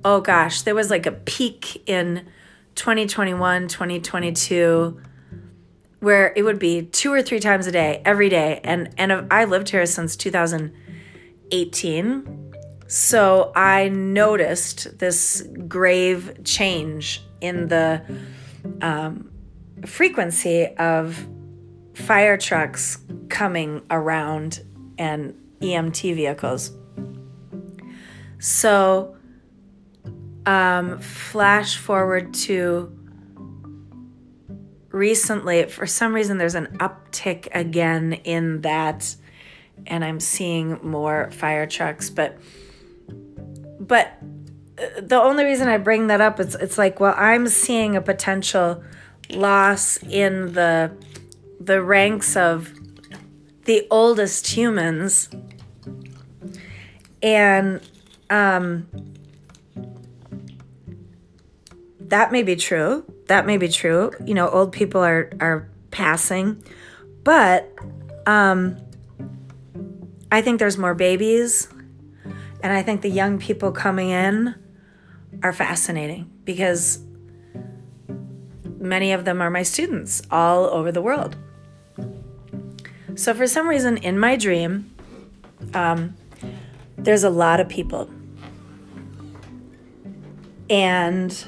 oh 0.04 0.20
gosh, 0.20 0.62
there 0.62 0.74
was 0.74 0.90
like 0.90 1.06
a 1.06 1.12
peak 1.12 1.88
in 1.88 2.26
2021, 2.74 3.68
2022 3.68 5.00
where 6.04 6.32
it 6.36 6.42
would 6.42 6.58
be 6.58 6.82
two 6.82 7.10
or 7.12 7.22
three 7.22 7.40
times 7.40 7.66
a 7.66 7.72
day 7.72 8.02
every 8.04 8.28
day 8.28 8.60
and 8.62 8.90
and 8.98 9.26
I 9.32 9.46
lived 9.46 9.70
here 9.70 9.86
since 9.86 10.16
2018 10.16 12.52
so 12.86 13.50
I 13.56 13.88
noticed 13.88 14.98
this 14.98 15.42
grave 15.66 16.44
change 16.44 17.22
in 17.44 17.68
the 17.68 18.02
um, 18.80 19.30
frequency 19.84 20.66
of 20.76 21.26
fire 21.94 22.36
trucks 22.36 22.98
coming 23.28 23.82
around 23.90 24.62
and 24.98 25.34
EMT 25.60 26.14
vehicles. 26.14 26.72
So, 28.38 29.16
um, 30.46 30.98
flash 30.98 31.76
forward 31.76 32.34
to 32.34 32.92
recently, 34.90 35.64
for 35.64 35.86
some 35.86 36.14
reason, 36.14 36.38
there's 36.38 36.54
an 36.54 36.76
uptick 36.78 37.48
again 37.54 38.14
in 38.24 38.60
that, 38.62 39.16
and 39.86 40.04
I'm 40.04 40.20
seeing 40.20 40.78
more 40.82 41.30
fire 41.30 41.66
trucks, 41.66 42.10
but 42.10 42.38
but 43.80 44.12
the 45.00 45.20
only 45.20 45.44
reason 45.44 45.68
I 45.68 45.78
bring 45.78 46.08
that 46.08 46.20
up 46.20 46.40
is 46.40 46.54
it's 46.54 46.78
like, 46.78 47.00
well, 47.00 47.14
I'm 47.16 47.48
seeing 47.48 47.96
a 47.96 48.00
potential 48.00 48.82
loss 49.30 50.02
in 50.02 50.52
the 50.52 50.92
the 51.60 51.82
ranks 51.82 52.36
of 52.36 52.72
the 53.64 53.86
oldest 53.90 54.46
humans, 54.48 55.30
and 57.22 57.80
um, 58.30 58.86
that 62.00 62.32
may 62.32 62.42
be 62.42 62.56
true. 62.56 63.04
That 63.28 63.46
may 63.46 63.56
be 63.56 63.68
true. 63.68 64.12
You 64.24 64.34
know, 64.34 64.48
old 64.48 64.72
people 64.72 65.02
are 65.02 65.30
are 65.40 65.68
passing, 65.90 66.62
but 67.22 67.72
um, 68.26 68.76
I 70.30 70.42
think 70.42 70.58
there's 70.58 70.76
more 70.78 70.94
babies 70.94 71.68
and 72.64 72.72
I 72.72 72.82
think 72.82 73.02
the 73.02 73.10
young 73.10 73.38
people 73.38 73.72
coming 73.72 74.08
in 74.08 74.54
are 75.42 75.52
fascinating 75.52 76.30
because 76.44 77.00
many 78.78 79.12
of 79.12 79.24
them 79.24 79.40
are 79.40 79.50
my 79.50 79.62
students 79.62 80.22
all 80.30 80.66
over 80.66 80.92
the 80.92 81.02
world. 81.02 81.36
So, 83.16 83.32
for 83.32 83.46
some 83.46 83.68
reason, 83.68 83.96
in 83.98 84.18
my 84.18 84.36
dream, 84.36 84.90
um, 85.72 86.16
there's 86.96 87.24
a 87.24 87.30
lot 87.30 87.60
of 87.60 87.68
people. 87.68 88.10
And 90.68 91.44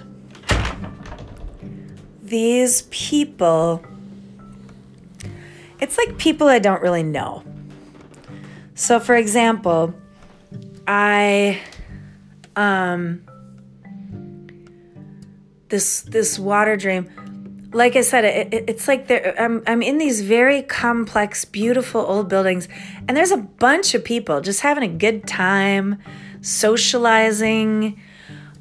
these 2.23 2.83
people, 2.83 3.83
it's 5.81 5.99
like 5.99 6.19
people 6.19 6.49
I 6.49 6.59
don't 6.59 6.83
really 6.83 7.03
know. 7.03 7.43
So, 8.75 9.01
for 9.01 9.17
example, 9.17 9.95
I 10.87 11.61
um 12.55 13.26
this 15.69 16.03
this 16.03 16.39
water 16.39 16.77
dream 16.77 17.09
like 17.73 17.95
I 17.95 18.01
said, 18.01 18.25
it, 18.25 18.55
it, 18.55 18.65
it's 18.69 18.89
like 18.89 19.07
there, 19.09 19.35
I'm, 19.39 19.63
I'm 19.67 19.83
in 19.83 19.99
these 19.99 20.23
very 20.23 20.63
complex, 20.63 21.45
beautiful 21.45 22.01
old 22.01 22.29
buildings, 22.29 22.69
and 23.07 23.17
there's 23.17 23.31
a 23.31 23.37
bunch 23.37 23.95
of 23.95 24.05
people 24.05 24.41
just 24.41 24.61
having 24.61 24.83
a 24.83 24.93
good 24.93 25.27
time, 25.27 25.99
socializing. 26.41 28.01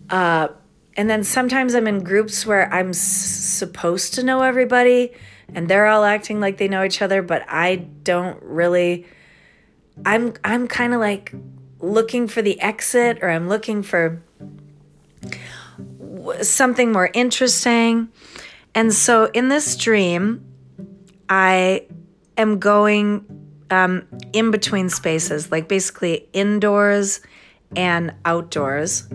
Uh, 0.09 0.49
and 0.97 1.09
then 1.09 1.23
sometimes 1.23 1.75
I'm 1.75 1.87
in 1.87 2.03
groups 2.03 2.45
where 2.45 2.71
I'm 2.73 2.89
s- 2.89 2.99
supposed 2.99 4.13
to 4.15 4.23
know 4.23 4.41
everybody, 4.41 5.13
and 5.53 5.69
they're 5.69 5.87
all 5.87 6.03
acting 6.03 6.39
like 6.39 6.57
they 6.57 6.67
know 6.67 6.83
each 6.83 7.01
other, 7.01 7.21
but 7.21 7.43
I 7.47 7.75
don't 7.75 8.41
really. 8.43 9.05
I'm 10.05 10.33
I'm 10.43 10.67
kind 10.67 10.93
of 10.93 10.99
like 10.99 11.33
looking 11.79 12.27
for 12.27 12.41
the 12.41 12.59
exit 12.59 13.19
or 13.21 13.29
I'm 13.29 13.47
looking 13.47 13.81
for 13.81 14.21
something 16.41 16.91
more 16.91 17.09
interesting. 17.13 18.09
And 18.73 18.93
so 18.93 19.29
in 19.33 19.49
this 19.49 19.75
dream, 19.75 20.45
I 21.29 21.87
am 22.37 22.59
going 22.59 23.25
um, 23.71 24.07
in 24.33 24.51
between 24.51 24.89
spaces, 24.89 25.51
like 25.51 25.67
basically 25.67 26.27
indoors 26.33 27.21
and 27.75 28.13
outdoors. 28.25 29.07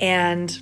And 0.00 0.60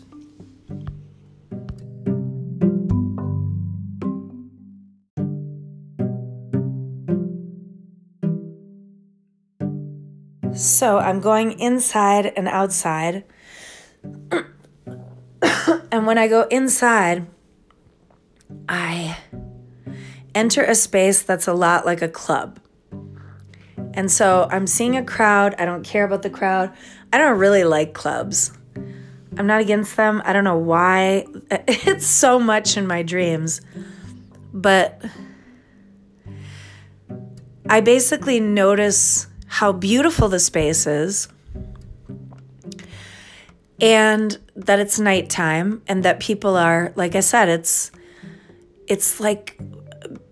So 10.62 10.98
I'm 10.98 11.18
going 11.18 11.58
inside 11.58 12.32
and 12.36 12.46
outside. 12.46 13.24
and 15.90 16.06
when 16.06 16.18
I 16.18 16.28
go 16.28 16.42
inside, 16.52 17.26
I 18.68 19.18
enter 20.36 20.62
a 20.62 20.76
space 20.76 21.22
that's 21.22 21.48
a 21.48 21.52
lot 21.52 21.84
like 21.84 22.00
a 22.00 22.06
club. 22.06 22.60
And 23.94 24.08
so 24.08 24.46
I'm 24.52 24.68
seeing 24.68 24.96
a 24.96 25.04
crowd. 25.04 25.56
I 25.58 25.64
don't 25.64 25.82
care 25.82 26.04
about 26.04 26.22
the 26.22 26.30
crowd. 26.30 26.72
I 27.12 27.18
don't 27.18 27.40
really 27.40 27.64
like 27.64 27.92
clubs. 27.92 28.52
I'm 29.36 29.48
not 29.48 29.60
against 29.60 29.96
them. 29.96 30.22
I 30.24 30.32
don't 30.32 30.44
know 30.44 30.58
why. 30.58 31.26
It's 31.66 32.06
so 32.06 32.38
much 32.38 32.76
in 32.76 32.86
my 32.86 33.02
dreams. 33.02 33.62
But 34.54 35.02
I 37.68 37.80
basically 37.80 38.38
notice 38.38 39.26
how 39.52 39.70
beautiful 39.70 40.30
the 40.30 40.38
space 40.38 40.86
is 40.86 41.28
and 43.82 44.38
that 44.56 44.78
it's 44.78 44.98
nighttime 44.98 45.82
and 45.86 46.04
that 46.04 46.20
people 46.20 46.56
are 46.56 46.90
like 46.96 47.14
I 47.14 47.20
said 47.20 47.50
it's 47.50 47.90
it's 48.86 49.20
like 49.20 49.60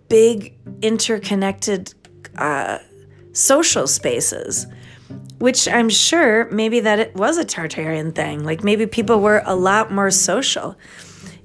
big 0.09 0.57
interconnected 0.81 1.93
uh, 2.39 2.79
social 3.33 3.87
spaces 3.87 4.67
which 5.37 5.69
I'm 5.69 5.91
sure 5.91 6.51
maybe 6.51 6.81
that 6.81 6.99
it 6.99 7.15
was 7.15 7.37
a 7.37 7.45
Tartarian 7.45 8.15
thing. 8.15 8.45
Like 8.45 8.63
maybe 8.63 8.87
people 8.87 9.21
were 9.21 9.43
a 9.47 9.55
lot 9.55 9.91
more 9.91 10.11
social. 10.11 10.77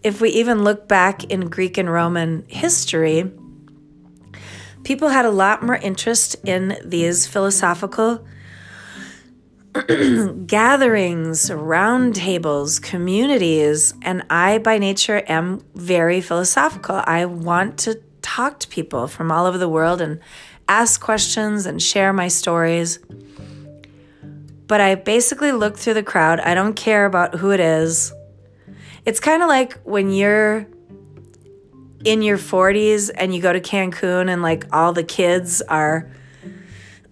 If 0.03 0.19
we 0.19 0.29
even 0.31 0.63
look 0.63 0.89
back 0.89 1.23
in 1.25 1.49
Greek 1.49 1.77
and 1.77 1.89
Roman 1.89 2.43
history, 2.47 3.31
people 4.85 5.09
had 5.09 5.25
a 5.25 5.31
lot 5.31 5.61
more 5.61 5.75
interest 5.75 6.37
in 6.45 6.77
these 6.85 7.27
philosophical 7.27 8.25
gatherings, 10.45 11.51
round 11.51 12.15
tables, 12.15 12.79
communities, 12.79 13.93
and 14.01 14.23
I 14.29 14.59
by 14.59 14.77
nature 14.77 15.21
am 15.27 15.61
very 15.75 16.21
philosophical. 16.21 17.01
I 17.05 17.25
want 17.25 17.77
to 17.79 18.01
talk 18.21 18.59
to 18.59 18.67
people 18.69 19.07
from 19.07 19.31
all 19.31 19.45
over 19.45 19.57
the 19.57 19.67
world 19.67 19.99
and 19.99 20.21
ask 20.69 21.01
questions 21.01 21.65
and 21.65 21.81
share 21.81 22.13
my 22.13 22.29
stories 22.29 22.99
but 24.67 24.81
I 24.81 24.95
basically 24.95 25.51
look 25.51 25.77
through 25.77 25.93
the 25.95 26.03
crowd. 26.03 26.39
I 26.39 26.53
don't 26.53 26.75
care 26.75 27.05
about 27.05 27.35
who 27.35 27.51
it 27.51 27.59
is. 27.59 28.13
It's 29.05 29.19
kind 29.19 29.43
of 29.43 29.49
like 29.49 29.79
when 29.83 30.11
you're 30.11 30.67
in 32.05 32.21
your 32.21 32.37
40s 32.37 33.09
and 33.13 33.35
you 33.35 33.41
go 33.41 33.51
to 33.51 33.59
Cancun 33.59 34.29
and 34.29 34.41
like 34.41 34.65
all 34.71 34.93
the 34.93 35.03
kids 35.03 35.61
are 35.63 36.09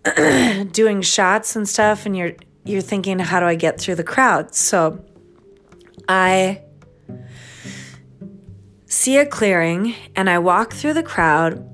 doing 0.71 1.01
shots 1.01 1.55
and 1.55 1.67
stuff 1.67 2.05
and 2.05 2.15
you're 2.15 2.33
you're 2.65 2.81
thinking 2.81 3.19
how 3.19 3.41
do 3.41 3.45
I 3.45 3.55
get 3.55 3.79
through 3.79 3.95
the 3.95 4.03
crowd? 4.03 4.55
So 4.55 5.03
I 6.07 6.61
see 8.85 9.17
a 9.17 9.25
clearing 9.25 9.95
and 10.15 10.29
I 10.29 10.39
walk 10.39 10.73
through 10.73 10.93
the 10.93 11.03
crowd 11.03 11.69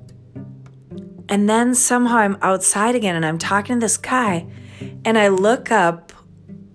and 1.28 1.48
then 1.48 1.76
somehow 1.76 2.16
I'm 2.16 2.38
outside 2.42 2.96
again 2.96 3.14
and 3.14 3.24
I'm 3.24 3.38
talking 3.38 3.76
to 3.76 3.84
this 3.84 3.96
guy 3.96 4.48
and 5.04 5.16
I 5.16 5.28
look 5.28 5.70
up, 5.70 6.12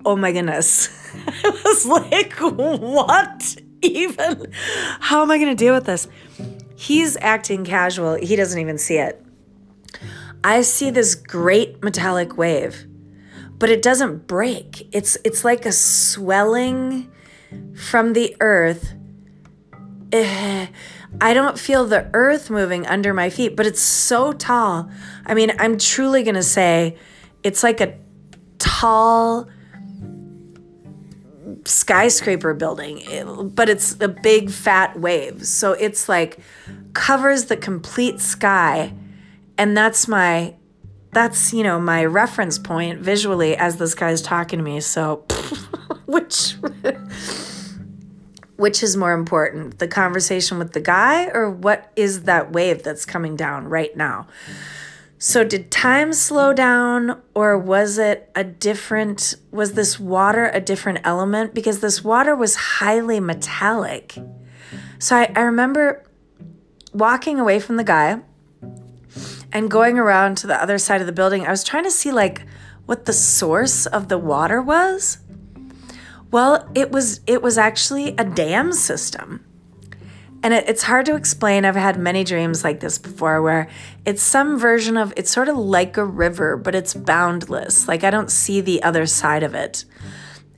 oh 0.06 0.16
my 0.16 0.32
goodness. 0.32 0.90
I 1.44 1.50
was 1.66 1.86
like, 1.86 2.38
what 2.40 3.58
even? 3.82 4.52
How 5.00 5.22
am 5.24 5.32
I 5.32 5.38
going 5.38 5.50
to 5.50 5.56
deal 5.56 5.74
with 5.74 5.86
this? 5.86 6.08
He's 6.76 7.18
acting 7.22 7.66
casual. 7.66 8.16
He 8.16 8.36
doesn't 8.36 8.60
even 8.60 8.78
see 8.78 8.98
it. 8.98 9.24
I 10.44 10.62
see 10.62 10.92
this 10.92 11.16
great 11.16 11.84
metallic 11.84 12.38
wave, 12.38 12.86
but 13.58 13.70
it 13.70 13.82
doesn't 13.82 14.28
break. 14.28 14.88
It's 14.94 15.18
it's 15.24 15.44
like 15.44 15.66
a 15.66 15.72
swelling 15.72 17.12
from 17.76 18.14
the 18.14 18.36
earth. 18.40 18.94
Eh, 20.12 20.68
I 21.20 21.34
don't 21.34 21.58
feel 21.58 21.86
the 21.86 22.10
earth 22.14 22.50
moving 22.50 22.86
under 22.86 23.14
my 23.14 23.30
feet, 23.30 23.56
but 23.56 23.66
it's 23.66 23.82
so 23.82 24.34
tall. 24.34 24.90
I 25.26 25.34
mean, 25.34 25.52
I'm 25.58 25.78
truly 25.78 26.24
going 26.24 26.36
to 26.36 26.44
say 26.44 26.98
it's 27.42 27.64
like 27.64 27.82
a 27.82 27.98
tall 28.60 29.48
skyscraper 31.66 32.54
building, 32.54 33.04
eh, 33.08 33.24
but 33.24 33.70
it's 33.70 34.00
a 34.00 34.08
big 34.08 34.50
fat 34.50 35.00
wave. 35.00 35.46
So 35.46 35.74
it's 35.74 36.08
like 36.08 36.40
covers 36.94 37.46
the 37.46 37.58
complete 37.58 38.20
sky. 38.22 38.94
And 39.58 39.76
that's 39.76 40.08
my 40.08 40.56
that's, 41.12 41.54
you 41.54 41.64
know, 41.64 41.80
my 41.80 42.04
reference 42.04 42.60
point 42.60 43.00
visually 43.00 43.56
as 43.56 43.78
this 43.78 43.96
guy's 43.96 44.22
talking 44.22 44.60
to 44.60 44.64
me. 44.64 44.82
So 44.82 45.24
which 46.06 46.56
which 48.58 48.84
is 48.84 48.96
more 48.96 49.14
important, 49.14 49.80
the 49.80 49.88
conversation 49.88 50.60
with 50.60 50.74
the 50.74 50.82
guy 50.82 51.28
or 51.28 51.50
what 51.50 51.92
is 51.96 52.24
that 52.24 52.52
wave 52.52 52.84
that's 52.84 53.06
coming 53.06 53.36
down 53.36 53.68
right 53.68 53.96
now? 53.96 54.28
So, 55.28 55.44
did 55.44 55.72
time 55.72 56.14
slow 56.14 56.54
down, 56.54 57.20
or 57.34 57.58
was 57.58 57.98
it 57.98 58.30
a 58.36 58.44
different, 58.44 59.34
was 59.50 59.74
this 59.74 60.00
water 60.00 60.52
a 60.54 60.62
different 60.62 61.00
element? 61.04 61.56
Because 61.56 61.80
this 61.80 62.04
water 62.04 62.36
was 62.36 62.56
highly 62.56 63.20
metallic. 63.20 64.20
So, 65.00 65.16
I, 65.16 65.32
I 65.36 65.42
remember 65.42 66.04
walking 66.94 67.40
away 67.40 67.60
from 67.60 67.78
the 67.78 67.84
guy 67.84 68.22
and 69.52 69.72
going 69.72 69.98
around 69.98 70.38
to 70.38 70.48
the 70.48 70.62
other 70.62 70.78
side 70.78 71.02
of 71.02 71.08
the 71.08 71.12
building. 71.12 71.48
I 71.48 71.50
was 71.50 71.64
trying 71.64 71.86
to 71.86 71.92
see, 71.92 72.12
like, 72.12 72.44
what 72.86 73.06
the 73.06 73.14
source 73.14 73.88
of 73.88 74.10
the 74.10 74.20
water 74.20 74.62
was. 74.62 75.18
Well, 76.30 76.70
it 76.76 76.92
was 76.92 77.22
it 77.26 77.42
was 77.42 77.58
actually 77.58 78.10
a 78.20 78.26
dam 78.26 78.74
system. 78.74 79.44
And 80.46 80.54
it, 80.54 80.70
it's 80.70 80.84
hard 80.84 81.08
to 81.08 81.16
explain. 81.16 81.66
I've 81.66 81.76
had 81.76 81.98
many 81.98 82.24
dreams 82.24 82.64
like 82.64 82.80
this 82.80 83.00
before 83.00 83.42
where 83.42 83.68
it's 84.06 84.22
some 84.22 84.60
version 84.60 84.96
of 84.96 85.12
it's 85.18 85.32
sort 85.32 85.50
of 85.50 85.58
like 85.58 85.98
a 85.98 86.06
river, 86.06 86.56
but 86.56 86.76
it's 86.76 86.94
boundless. 86.94 87.88
Like 87.88 88.04
I 88.04 88.12
don't 88.12 88.30
see 88.30 88.62
the 88.62 88.84
other 88.84 89.08
side 89.08 89.42
of 89.42 89.56
it. 89.56 89.86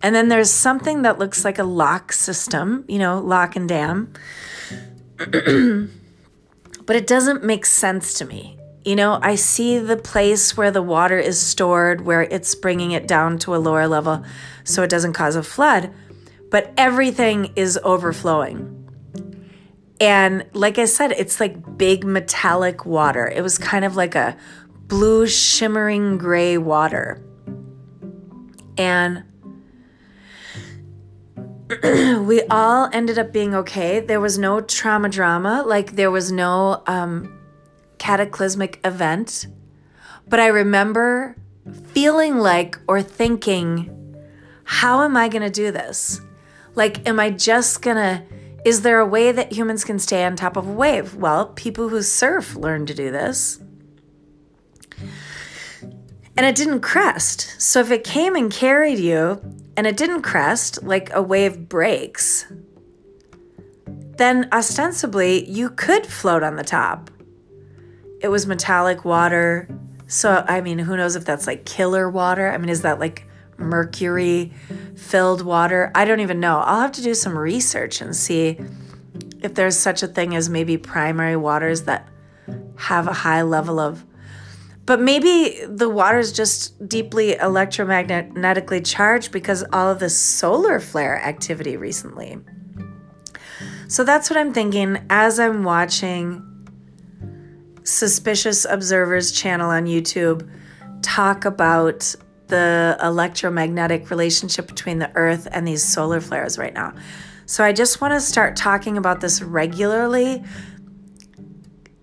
And 0.01 0.13
then 0.13 0.27
there's 0.27 0.51
something 0.51 1.03
that 1.03 1.19
looks 1.19 1.45
like 1.45 1.57
a 1.57 1.63
lock 1.63 2.11
system, 2.11 2.83
you 2.89 2.99
know, 2.99 3.19
lock 3.19 3.55
and 3.55 3.69
dam. 3.69 4.11
but 5.17 6.95
it 6.97 7.07
doesn't 7.07 7.45
make 7.45 7.65
sense 7.65 8.13
to 8.15 8.25
me. 8.25 8.59
You 8.83 8.97
know, 8.97 9.19
I 9.21 9.35
see 9.35 9.79
the 9.79 9.95
place 9.95 10.57
where 10.57 10.69
the 10.69 10.81
water 10.81 11.17
is 11.17 11.39
stored, 11.39 12.01
where 12.01 12.23
it's 12.23 12.55
bringing 12.55 12.91
it 12.91 13.07
down 13.07 13.37
to 13.39 13.55
a 13.55 13.57
lower 13.57 13.87
level 13.87 14.25
so 14.65 14.83
it 14.83 14.89
doesn't 14.89 15.13
cause 15.13 15.37
a 15.37 15.43
flood, 15.43 15.93
but 16.51 16.73
everything 16.75 17.53
is 17.55 17.79
overflowing. 17.85 18.86
And 19.99 20.45
like 20.53 20.77
I 20.77 20.85
said, 20.85 21.11
it's 21.11 21.39
like 21.39 21.77
big 21.77 22.03
metallic 22.03 22.85
water. 22.85 23.27
It 23.27 23.41
was 23.41 23.57
kind 23.57 23.83
of 23.83 23.95
like 23.95 24.15
a 24.15 24.37
blue, 24.87 25.27
shimmering 25.27 26.17
gray 26.17 26.57
water. 26.57 27.23
And 28.77 29.23
we 32.27 32.43
all 32.43 32.89
ended 32.93 33.17
up 33.17 33.33
being 33.33 33.55
okay. 33.55 33.99
There 33.99 34.21
was 34.21 34.37
no 34.37 34.61
trauma 34.61 35.09
drama, 35.09 35.63
like 35.65 35.95
there 35.95 36.11
was 36.11 36.31
no 36.31 36.83
um, 36.85 37.37
cataclysmic 37.97 38.79
event. 38.85 39.47
But 40.27 40.39
I 40.39 40.47
remember 40.47 41.35
feeling 41.87 42.37
like 42.37 42.77
or 42.87 43.01
thinking, 43.01 44.15
how 44.63 45.03
am 45.03 45.17
I 45.17 45.27
going 45.27 45.41
to 45.41 45.49
do 45.49 45.71
this? 45.71 46.21
Like, 46.75 47.07
am 47.07 47.19
I 47.19 47.31
just 47.31 47.81
going 47.81 47.97
to 47.97 48.23
is 48.67 48.81
there 48.81 48.99
a 48.99 49.05
way 49.05 49.31
that 49.31 49.53
humans 49.53 49.85
can 49.85 49.97
stay 49.97 50.25
on 50.25 50.35
top 50.35 50.57
of 50.57 50.67
a 50.67 50.71
wave? 50.73 51.15
Well, 51.15 51.45
people 51.53 51.87
who 51.87 52.01
surf 52.01 52.53
learn 52.53 52.85
to 52.87 52.93
do 52.93 53.11
this. 53.11 53.61
And 56.35 56.45
it 56.45 56.53
didn't 56.53 56.81
crest. 56.81 57.55
So 57.61 57.79
if 57.79 57.91
it 57.91 58.03
came 58.03 58.35
and 58.35 58.51
carried 58.51 58.99
you 58.99 59.41
and 59.77 59.87
it 59.87 59.95
didn't 59.95 60.23
crest, 60.23 60.83
like 60.83 61.09
a 61.13 61.21
wave 61.21 61.69
breaks, 61.69 62.45
then 64.17 64.49
ostensibly 64.51 65.49
you 65.49 65.69
could 65.69 66.05
float 66.05 66.43
on 66.43 66.57
the 66.57 66.63
top. 66.65 67.09
It 68.19 68.27
was 68.27 68.45
metallic 68.47 69.05
water, 69.05 69.69
So, 70.07 70.43
I 70.45 70.59
mean, 70.59 70.79
who 70.79 70.97
knows 70.97 71.15
if 71.15 71.23
that's 71.23 71.47
like 71.47 71.63
killer 71.63 72.09
water? 72.09 72.51
I 72.51 72.57
mean, 72.57 72.69
is 72.69 72.81
that 72.81 72.99
like 72.99 73.26
mercury 73.57 74.53
filled 74.95 75.41
water? 75.41 75.91
I 75.95 76.05
don't 76.05 76.19
even 76.19 76.39
know. 76.39 76.59
I'll 76.59 76.81
have 76.81 76.91
to 76.93 77.03
do 77.03 77.13
some 77.13 77.37
research 77.37 78.01
and 78.01 78.15
see 78.15 78.59
if 79.41 79.53
there's 79.53 79.77
such 79.77 80.03
a 80.03 80.07
thing 80.07 80.35
as 80.35 80.49
maybe 80.49 80.77
primary 80.77 81.35
waters 81.35 81.83
that 81.83 82.07
have 82.75 83.07
a 83.07 83.13
high 83.13 83.41
level 83.41 83.79
of 83.79 84.03
but 84.87 85.01
maybe 85.01 85.59
the 85.67 85.89
water 85.89 86.17
is 86.17 86.31
just 86.31 86.87
deeply 86.87 87.33
electromagnetically 87.33 88.85
charged 88.85 89.33
because 89.33 89.65
all 89.73 89.91
of 89.91 89.99
this 89.99 90.17
solar 90.17 90.79
flare 90.79 91.21
activity 91.21 91.75
recently. 91.75 92.39
So 93.89 94.05
that's 94.05 94.29
what 94.29 94.39
I'm 94.39 94.53
thinking 94.53 95.05
as 95.09 95.41
I'm 95.41 95.65
watching 95.65 96.41
Suspicious 97.83 98.63
Observers 98.63 99.33
channel 99.33 99.69
on 99.69 99.87
YouTube 99.87 100.49
talk 101.01 101.43
about 101.43 102.15
the 102.47 102.97
electromagnetic 103.01 104.09
relationship 104.09 104.67
between 104.67 104.99
the 104.99 105.11
earth 105.15 105.47
and 105.51 105.67
these 105.67 105.83
solar 105.83 106.21
flares 106.21 106.57
right 106.57 106.73
now. 106.73 106.93
So 107.45 107.63
I 107.63 107.73
just 107.73 108.01
want 108.01 108.13
to 108.13 108.21
start 108.21 108.55
talking 108.55 108.97
about 108.97 109.21
this 109.21 109.41
regularly 109.41 110.43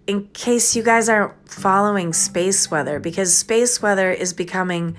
in 0.07 0.29
case 0.29 0.77
you 0.77 0.83
guys 0.83 1.09
aren't 1.09 1.49
following 1.49 2.13
space 2.13 2.71
weather, 2.71 3.01
because 3.01 3.35
space 3.37 3.81
weather 3.81 4.11
is 4.11 4.33
becoming 4.35 4.97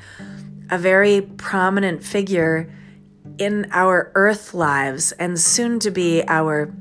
a 0.71 0.77
very 0.77 1.21
prominent 1.21 2.03
figure 2.03 2.71
in 3.37 3.67
our 3.71 4.11
Earth 4.15 4.53
lives 4.53 5.11
and 5.13 5.39
soon 5.39 5.79
to 5.79 5.91
be 5.91 6.23
our. 6.27 6.73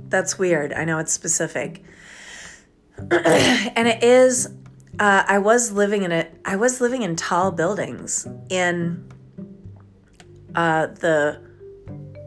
That's 0.09 0.39
weird. 0.39 0.73
I 0.73 0.85
know 0.85 0.99
it's 0.99 1.13
specific. 1.13 1.83
and 3.11 3.89
it 3.89 4.05
is 4.05 4.49
uh, 4.99 5.25
I 5.27 5.39
was 5.39 5.73
living 5.73 6.03
in 6.03 6.13
it. 6.13 6.39
I 6.45 6.57
was 6.57 6.81
living 6.81 7.03
in 7.03 7.17
tall 7.17 7.51
buildings 7.51 8.29
in 8.51 9.11
uh, 10.55 10.89
the 10.89 11.41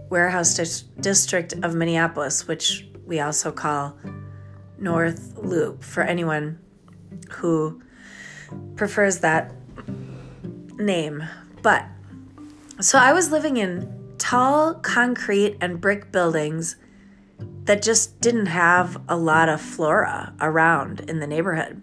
warehouse 0.09 0.55
dis- 0.55 0.81
district 0.99 1.53
of 1.63 1.75
Minneapolis, 1.75 2.47
which 2.47 2.87
we 3.05 3.19
also 3.19 3.51
call 3.51 3.95
North 4.79 5.37
Loop 5.37 5.83
for 5.83 6.01
anyone 6.01 6.59
who 7.29 7.83
prefers 8.75 9.19
that 9.19 9.53
name. 10.77 11.23
But 11.61 11.85
so 12.81 12.97
I 12.97 13.13
was 13.13 13.31
living 13.31 13.57
in 13.57 14.15
tall 14.17 14.73
concrete 14.75 15.57
and 15.61 15.79
brick 15.79 16.11
buildings 16.11 16.75
that 17.65 17.81
just 17.81 18.19
didn't 18.21 18.45
have 18.47 19.01
a 19.09 19.15
lot 19.15 19.49
of 19.49 19.61
flora 19.61 20.33
around 20.39 21.01
in 21.01 21.19
the 21.19 21.27
neighborhood. 21.27 21.81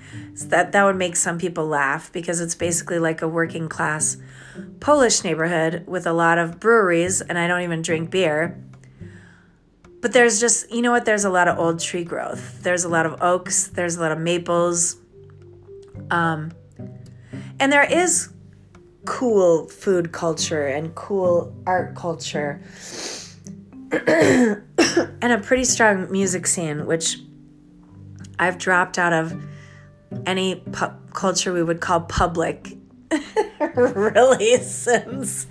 That, 0.47 0.73
that 0.73 0.85
would 0.85 0.97
make 0.97 1.17
some 1.17 1.39
people 1.39 1.67
laugh 1.67 2.11
because 2.11 2.41
it's 2.41 2.55
basically 2.55 2.99
like 2.99 3.21
a 3.21 3.29
working 3.29 3.69
class 3.69 4.17
Polish 4.81 5.23
neighborhood 5.23 5.85
with 5.87 6.07
a 6.07 6.15
lot 6.15 6.39
of 6.39 6.59
breweries, 6.59 7.21
and 7.21 7.39
I 7.39 7.47
don't 7.47 7.61
even 7.61 7.83
drink 7.83 8.11
beer. 8.11 8.59
But 10.01 10.15
there's 10.15 10.41
just, 10.41 10.73
you 10.73 10.81
know 10.81 10.93
what? 10.93 11.05
There's 11.05 11.27
a 11.27 11.31
lot 11.31 11.47
of 11.47 11.59
old 11.59 11.79
tree 11.79 12.05
growth. 12.05 12.63
There's 12.63 12.85
a 12.85 12.89
lot 12.89 13.05
of 13.05 13.21
oaks. 13.21 13.69
There's 13.69 13.97
a 13.97 14.01
lot 14.01 14.13
of 14.13 14.19
maples. 14.19 14.97
Um, 16.11 16.53
and 17.61 17.71
there 17.71 17.85
is 17.85 18.31
cool 19.05 19.69
food 19.69 20.11
culture 20.11 20.67
and 20.69 20.95
cool 20.95 21.55
art 21.67 21.95
culture 21.95 22.63
and 23.93 24.63
a 25.23 25.39
pretty 25.43 25.65
strong 25.65 26.11
music 26.11 26.47
scene, 26.47 26.87
which 26.87 27.19
I've 28.39 28.59
dropped 28.59 28.99
out 28.99 29.13
of 29.13 29.35
any 30.27 30.63
culture 31.13 31.53
we 31.53 31.63
would 31.63 31.81
call 31.81 32.01
public 32.03 32.77
really 33.77 34.57
since 34.59 35.47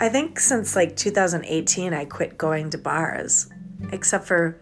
I 0.00 0.08
think 0.08 0.40
since 0.40 0.74
like 0.74 0.96
2018, 0.96 1.94
I 1.94 2.04
quit 2.04 2.36
going 2.36 2.70
to 2.70 2.78
bars, 2.78 3.48
except 3.92 4.26
for, 4.26 4.60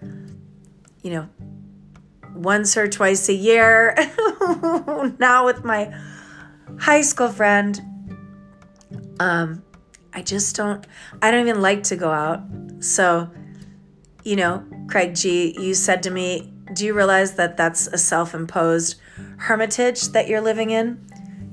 you 1.03 1.11
know, 1.11 1.29
once 2.35 2.77
or 2.77 2.87
twice 2.87 3.29
a 3.29 3.35
year. 3.35 3.95
now 5.19 5.47
with 5.47 5.65
my 5.65 5.93
high 6.79 7.01
school 7.01 7.29
friend. 7.29 7.81
Um, 9.21 9.63
I 10.13 10.23
just 10.23 10.55
don't, 10.55 10.87
I 11.23 11.31
don't 11.31 11.49
even 11.49 11.63
like 11.63 11.83
to 11.85 11.97
go 11.97 12.11
out. 12.11 12.43
So, 12.81 13.31
you 14.25 14.37
know, 14.37 14.65
Craig 14.89 15.15
G, 15.15 15.57
you 15.59 15.75
said 15.75 16.03
to 16.03 16.11
me, 16.11 16.52
Do 16.73 16.87
you 16.87 16.95
realize 16.95 17.35
that 17.35 17.57
that's 17.57 17.87
a 17.87 17.99
self 17.99 18.35
imposed 18.35 19.01
hermitage 19.39 20.09
that 20.09 20.29
you're 20.29 20.41
living 20.41 20.71
in? 20.71 21.05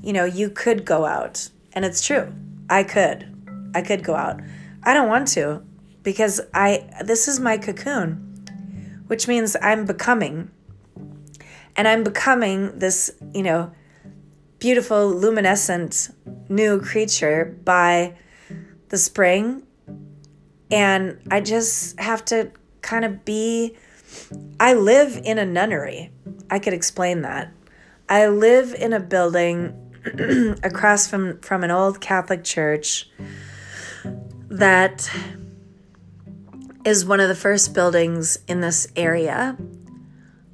You 0.01 0.13
know, 0.13 0.25
you 0.25 0.49
could 0.49 0.85
go 0.85 1.05
out. 1.05 1.49
And 1.73 1.85
it's 1.85 2.05
true. 2.05 2.33
I 2.69 2.83
could. 2.83 3.71
I 3.75 3.81
could 3.81 4.03
go 4.03 4.15
out. 4.15 4.41
I 4.83 4.93
don't 4.93 5.09
want 5.09 5.27
to 5.29 5.63
because 6.03 6.41
I 6.53 6.89
this 7.03 7.27
is 7.27 7.39
my 7.39 7.57
cocoon, 7.57 9.03
which 9.07 9.27
means 9.27 9.55
I'm 9.61 9.85
becoming. 9.85 10.51
And 11.75 11.87
I'm 11.87 12.03
becoming 12.03 12.77
this, 12.77 13.11
you 13.33 13.43
know, 13.43 13.71
beautiful 14.59 15.09
luminescent 15.09 16.09
new 16.49 16.81
creature 16.81 17.57
by 17.63 18.15
the 18.89 18.97
spring. 18.97 19.63
And 20.71 21.19
I 21.31 21.41
just 21.41 21.99
have 21.99 22.25
to 22.25 22.51
kind 22.81 23.05
of 23.05 23.23
be 23.25 23.77
I 24.59 24.73
live 24.73 25.19
in 25.23 25.37
a 25.37 25.45
nunnery. 25.45 26.11
I 26.49 26.59
could 26.59 26.73
explain 26.73 27.21
that. 27.21 27.51
I 28.07 28.27
live 28.27 28.73
in 28.73 28.93
a 28.93 28.99
building 28.99 29.75
across 30.63 31.07
from 31.07 31.39
from 31.41 31.63
an 31.63 31.71
old 31.71 32.01
Catholic 32.01 32.43
church 32.43 33.09
that 34.49 35.09
is 36.85 37.05
one 37.05 37.19
of 37.19 37.27
the 37.27 37.35
first 37.35 37.73
buildings 37.73 38.39
in 38.47 38.61
this 38.61 38.87
area. 38.95 39.57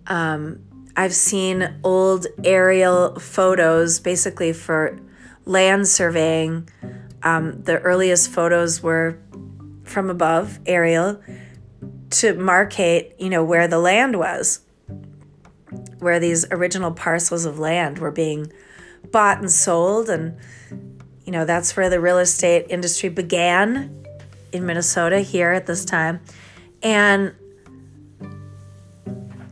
Um, 0.08 0.60
I've 0.98 1.14
seen 1.14 1.80
old 1.84 2.28
aerial 2.44 3.20
photos 3.20 4.00
basically 4.00 4.54
for 4.54 5.00
land 5.46 5.88
surveying. 5.88 6.70
Um, 7.24 7.64
the 7.64 7.80
earliest 7.80 8.30
photos 8.30 8.82
were 8.84 9.18
from 9.84 10.10
above, 10.10 10.60
aerial, 10.66 11.22
to 12.20 12.34
markate, 12.34 13.14
you 13.20 13.30
know, 13.30 13.44
where 13.44 13.68
the 13.68 13.80
land 13.80 14.18
was, 14.18 14.62
where 16.00 16.20
these 16.20 16.46
original 16.52 16.92
parcels 16.92 17.46
of 17.46 17.60
land 17.60 18.00
were 18.00 18.12
being 18.12 18.52
bought 19.12 19.40
and 19.40 19.52
sold 19.52 20.10
and 20.10 20.38
you 21.26 21.32
know, 21.32 21.44
that's 21.44 21.76
where 21.76 21.90
the 21.90 22.00
real 22.00 22.20
estate 22.20 22.68
industry 22.70 23.10
began 23.10 24.06
in 24.52 24.66
Minnesota 24.66 25.20
here 25.22 25.52
at 25.52 25.66
this 25.66 25.84
time. 25.84 26.22
And 26.84 27.34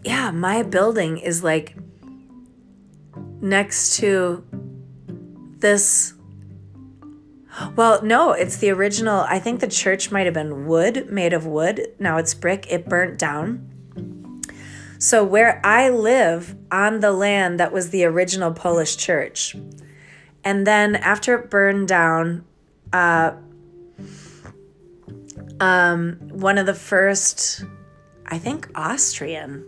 yeah, 0.03 0.29
my 0.31 0.61
building 0.61 1.17
is 1.17 1.43
like 1.43 1.75
next 3.41 3.97
to 3.97 4.45
this. 5.57 6.13
Well, 7.75 8.01
no, 8.03 8.31
it's 8.31 8.57
the 8.57 8.71
original. 8.71 9.21
I 9.21 9.39
think 9.39 9.59
the 9.59 9.67
church 9.67 10.11
might 10.11 10.25
have 10.25 10.33
been 10.33 10.65
wood, 10.65 11.11
made 11.11 11.33
of 11.33 11.45
wood. 11.45 11.93
Now 11.99 12.17
it's 12.17 12.33
brick. 12.33 12.65
It 12.69 12.87
burnt 12.87 13.19
down. 13.19 13.69
So, 14.97 15.23
where 15.23 15.59
I 15.65 15.89
live 15.89 16.55
on 16.71 17.01
the 17.01 17.11
land 17.11 17.59
that 17.59 17.73
was 17.73 17.89
the 17.89 18.05
original 18.05 18.51
Polish 18.53 18.95
church. 18.95 19.55
And 20.43 20.65
then 20.65 20.95
after 20.95 21.35
it 21.35 21.49
burned 21.49 21.87
down, 21.87 22.45
uh, 22.91 23.33
um, 25.59 26.13
one 26.31 26.57
of 26.57 26.65
the 26.65 26.73
first, 26.73 27.63
I 28.25 28.37
think, 28.37 28.69
Austrian 28.75 29.65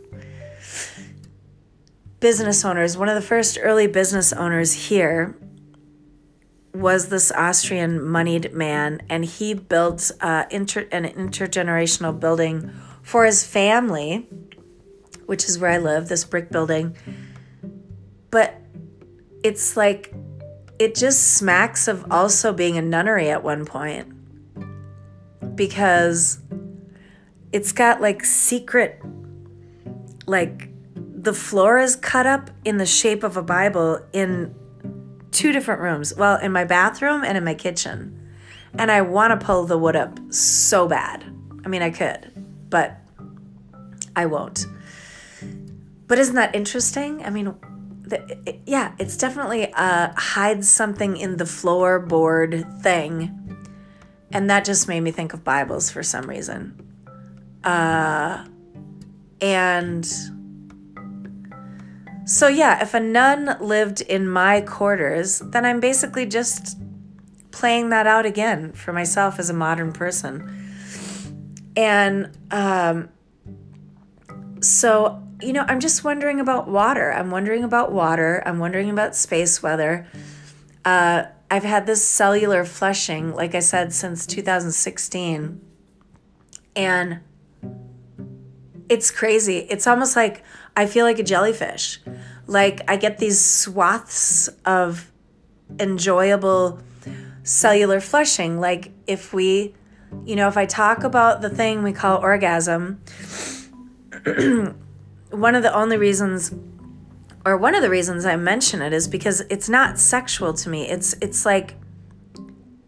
business 2.19 2.65
owners, 2.65 2.97
one 2.97 3.09
of 3.09 3.15
the 3.15 3.21
first 3.21 3.57
early 3.61 3.87
business 3.87 4.33
owners 4.33 4.73
here 4.73 5.35
was 6.75 7.07
this 7.07 7.31
Austrian 7.31 8.03
moneyed 8.03 8.53
man, 8.53 9.01
and 9.09 9.23
he 9.23 9.53
built 9.53 10.11
uh, 10.21 10.43
inter- 10.51 10.87
an 10.91 11.05
intergenerational 11.05 12.19
building 12.19 12.71
for 13.01 13.25
his 13.25 13.45
family, 13.45 14.27
which 15.25 15.45
is 15.45 15.57
where 15.57 15.71
I 15.71 15.77
live, 15.77 16.07
this 16.07 16.25
brick 16.25 16.51
building. 16.51 16.95
But 18.29 18.59
it's 19.43 19.77
like, 19.77 20.13
it 20.77 20.95
just 20.95 21.35
smacks 21.35 21.87
of 21.87 22.05
also 22.11 22.51
being 22.51 22.77
a 22.77 22.81
nunnery 22.81 23.29
at 23.29 23.43
one 23.43 23.65
point 23.65 24.11
because 25.55 26.39
it's 27.53 27.71
got 27.71 28.01
like 28.01 28.25
secret, 28.25 29.01
like, 30.25 30.69
the 30.95 31.33
floor 31.33 31.79
is 31.79 31.95
cut 31.95 32.27
up 32.27 32.49
in 32.65 32.77
the 32.77 32.85
shape 32.85 33.23
of 33.23 33.37
a 33.37 33.41
Bible 33.41 33.99
in 34.11 34.53
two 35.35 35.51
different 35.51 35.81
rooms. 35.81 36.15
Well, 36.15 36.39
in 36.39 36.51
my 36.51 36.63
bathroom 36.63 37.23
and 37.23 37.37
in 37.37 37.43
my 37.43 37.53
kitchen. 37.53 38.21
And 38.77 38.91
I 38.91 39.01
want 39.01 39.39
to 39.39 39.45
pull 39.45 39.65
the 39.65 39.77
wood 39.77 39.95
up 39.95 40.19
so 40.31 40.87
bad. 40.87 41.23
I 41.63 41.67
mean, 41.67 41.81
I 41.81 41.91
could, 41.91 42.31
but 42.69 42.97
I 44.15 44.25
won't. 44.25 44.65
But 46.07 46.19
isn't 46.19 46.35
that 46.35 46.55
interesting? 46.55 47.23
I 47.23 47.29
mean, 47.29 47.55
the, 48.01 48.37
it, 48.45 48.61
yeah, 48.65 48.93
it's 48.99 49.17
definitely 49.17 49.71
hides 49.75 50.69
something 50.69 51.17
in 51.17 51.37
the 51.37 51.45
floorboard 51.45 52.81
thing. 52.81 53.41
And 54.31 54.49
that 54.49 54.65
just 54.65 54.87
made 54.87 55.01
me 55.01 55.11
think 55.11 55.33
of 55.33 55.43
Bibles 55.43 55.89
for 55.89 56.03
some 56.03 56.29
reason. 56.29 56.81
Uh, 57.63 58.45
and 59.41 60.05
so, 62.25 62.47
yeah, 62.47 62.81
if 62.81 62.93
a 62.93 62.99
nun 62.99 63.55
lived 63.59 64.01
in 64.01 64.27
my 64.27 64.61
quarters, 64.61 65.39
then 65.39 65.63
I'm 65.63 65.79
basically 65.79 66.25
just 66.25 66.77
playing 67.51 67.89
that 67.91 68.07
out 68.07 68.25
again 68.25 68.73
for 68.73 68.91
myself 68.91 69.39
as 69.39 69.49
a 69.49 69.53
modern 69.53 69.93
person. 69.93 71.71
And 71.77 72.35
um, 72.51 73.09
so, 74.61 75.21
you 75.41 75.53
know, 75.53 75.65
I'm 75.67 75.79
just 75.79 76.03
wondering 76.03 76.39
about 76.39 76.67
water. 76.67 77.13
I'm 77.13 77.29
wondering 77.29 77.63
about 77.63 77.91
water. 77.91 78.41
I'm 78.45 78.57
wondering 78.57 78.89
about 78.89 79.15
space 79.15 79.61
weather. 79.61 80.07
Uh, 80.83 81.25
I've 81.51 81.63
had 81.63 81.85
this 81.85 82.03
cellular 82.03 82.65
flushing, 82.65 83.35
like 83.35 83.53
I 83.53 83.59
said, 83.59 83.93
since 83.93 84.25
2016. 84.25 85.61
And 86.75 87.19
it's 88.89 89.11
crazy. 89.11 89.59
It's 89.69 89.87
almost 89.87 90.15
like 90.15 90.43
I 90.75 90.85
feel 90.85 91.05
like 91.05 91.19
a 91.19 91.23
jellyfish. 91.23 91.99
Like 92.47 92.81
I 92.87 92.97
get 92.97 93.17
these 93.17 93.39
swaths 93.43 94.49
of 94.65 95.11
enjoyable 95.79 96.79
cellular 97.43 97.99
flushing. 97.99 98.59
Like 98.59 98.91
if 99.07 99.33
we, 99.33 99.73
you 100.25 100.35
know, 100.35 100.47
if 100.47 100.57
I 100.57 100.65
talk 100.65 101.03
about 101.03 101.41
the 101.41 101.49
thing 101.49 101.83
we 101.83 101.93
call 101.93 102.19
orgasm, 102.21 103.01
one 105.29 105.55
of 105.55 105.63
the 105.63 105.73
only 105.73 105.97
reasons 105.97 106.53
or 107.45 107.57
one 107.57 107.75
of 107.75 107.83
the 107.83 107.89
reasons 107.89 108.25
I 108.25 108.35
mention 108.35 108.81
it 108.81 108.91
is 108.91 109.07
because 109.07 109.41
it's 109.49 109.69
not 109.69 109.99
sexual 109.99 110.53
to 110.53 110.69
me. 110.69 110.89
It's 110.89 111.13
it's 111.21 111.45
like 111.45 111.75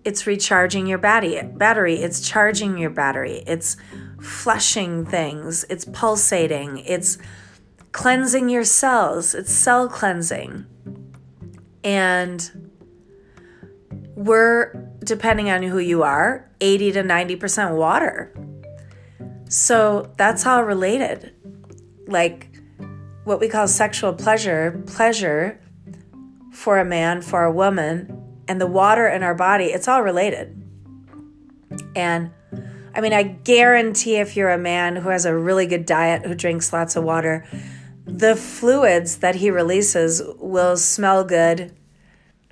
it's 0.08 0.26
recharging 0.26 0.88
your 0.88 0.98
battery 0.98 1.42
battery 1.56 1.96
it's 1.96 2.22
charging 2.22 2.78
your 2.78 2.90
battery 2.90 3.44
it's 3.46 3.76
flushing 4.22 5.06
things 5.06 5.66
it's 5.70 5.84
pulsating 5.84 6.78
it's 6.78 7.18
cleansing 7.98 8.48
your 8.48 8.64
cells, 8.64 9.34
it's 9.34 9.52
cell 9.52 9.90
cleansing. 9.90 10.68
And 11.84 12.70
we're, 14.14 14.72
depending 15.00 15.50
on 15.50 15.64
who 15.64 15.80
you 15.80 16.04
are, 16.04 16.48
80 16.62 16.92
to 16.92 17.02
90% 17.02 17.76
water. 17.76 18.32
So 19.50 20.12
that's 20.16 20.46
all 20.46 20.64
related. 20.64 21.34
Like 22.06 22.56
what 23.24 23.40
we 23.40 23.48
call 23.48 23.68
sexual 23.68 24.14
pleasure, 24.14 24.84
pleasure 24.86 25.60
for 26.54 26.78
a 26.78 26.86
man, 26.86 27.24
for 27.24 27.46
a 27.46 27.52
woman, 27.52 28.44
and 28.48 28.62
the 28.62 28.68
water 28.68 29.08
in 29.08 29.24
our 29.24 29.34
body, 29.34 29.66
it's 29.66 29.88
all 29.88 30.04
related. 30.04 30.56
And 31.96 32.30
I 32.94 33.02
mean, 33.02 33.14
I 33.14 33.24
guarantee 33.24 34.18
if 34.18 34.38
you're 34.38 34.52
a 34.52 34.58
man 34.60 34.98
who 34.98 35.10
has 35.10 35.26
a 35.26 35.36
really 35.36 35.66
good 35.66 35.88
diet, 35.88 36.28
who 36.28 36.36
drinks 36.36 36.72
lots 36.72 36.96
of 36.96 37.04
water, 37.04 37.44
the 38.08 38.36
fluids 38.36 39.18
that 39.18 39.36
he 39.36 39.52
releases 39.52 40.22
will 40.40 40.78
smell 40.78 41.26
good, 41.26 41.76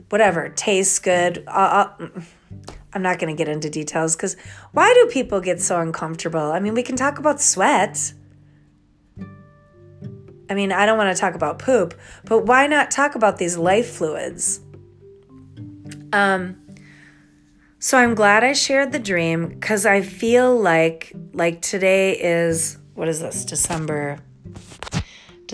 whatever, 0.09 0.49
taste 0.49 1.01
good. 1.01 1.43
Uh, 1.47 1.87
uh, 1.97 2.09
I'm 2.93 3.01
not 3.01 3.19
going 3.19 3.35
to 3.35 3.37
get 3.37 3.51
into 3.51 3.69
details 3.69 4.15
because 4.15 4.35
why 4.73 4.93
do 4.93 5.09
people 5.11 5.39
get 5.39 5.61
so 5.61 5.79
uncomfortable? 5.79 6.51
I 6.51 6.59
mean, 6.59 6.73
we 6.73 6.83
can 6.83 6.95
talk 6.95 7.19
about 7.19 7.41
sweat. 7.41 8.13
I 10.49 10.53
mean, 10.53 10.71
I 10.71 10.85
don't 10.85 10.97
want 10.97 11.15
to 11.15 11.19
talk 11.19 11.35
about 11.35 11.57
poop, 11.57 11.93
but 12.25 12.45
why 12.45 12.67
not 12.67 12.91
talk 12.91 13.15
about 13.15 13.37
these 13.37 13.57
life 13.57 13.95
fluids? 13.95 14.59
Um, 16.13 16.61
so 17.79 17.97
I'm 17.97 18.13
glad 18.13 18.43
I 18.43 18.53
shared 18.53 18.91
the 18.91 18.99
dream 18.99 19.47
because 19.47 19.85
I 19.85 20.01
feel 20.01 20.57
like 20.57 21.13
like 21.33 21.61
today 21.61 22.17
is 22.17 22.77
what 22.93 23.07
is 23.07 23.21
this 23.21 23.45
December 23.45 24.19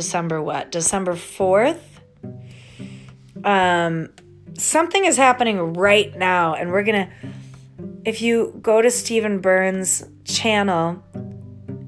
December 0.01 0.41
what? 0.41 0.71
December 0.71 1.13
4th. 1.13 1.77
Um, 3.43 4.09
something 4.57 5.05
is 5.05 5.15
happening 5.15 5.75
right 5.75 6.15
now, 6.17 6.55
and 6.55 6.71
we're 6.71 6.83
gonna. 6.83 7.11
If 8.03 8.19
you 8.19 8.57
go 8.63 8.81
to 8.81 8.89
Stefan 8.89 9.41
Burns' 9.41 10.03
channel 10.25 11.03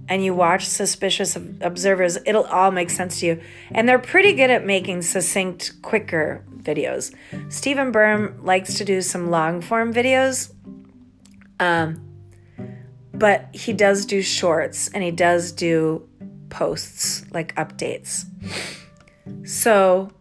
and 0.07 0.23
you 0.23 0.35
watch 0.35 0.67
Suspicious 0.67 1.35
Observers, 1.35 2.19
it'll 2.27 2.43
all 2.43 2.69
make 2.69 2.91
sense 2.91 3.19
to 3.21 3.25
you. 3.25 3.41
And 3.71 3.89
they're 3.89 3.97
pretty 3.97 4.33
good 4.33 4.51
at 4.51 4.63
making 4.63 5.01
succinct, 5.01 5.81
quicker 5.81 6.45
videos. 6.55 7.15
Stefan 7.51 7.91
Burns 7.91 8.39
likes 8.43 8.75
to 8.75 8.85
do 8.85 9.01
some 9.01 9.31
long 9.31 9.59
form 9.59 9.91
videos. 9.91 10.53
Um, 11.59 12.13
but 13.11 13.47
he 13.53 13.73
does 13.73 14.05
do 14.05 14.21
shorts 14.21 14.89
and 14.89 15.03
he 15.03 15.11
does 15.11 15.51
do 15.51 16.07
posts, 16.53 17.25
like 17.31 17.53
updates. 17.55 18.25
So 19.45 20.11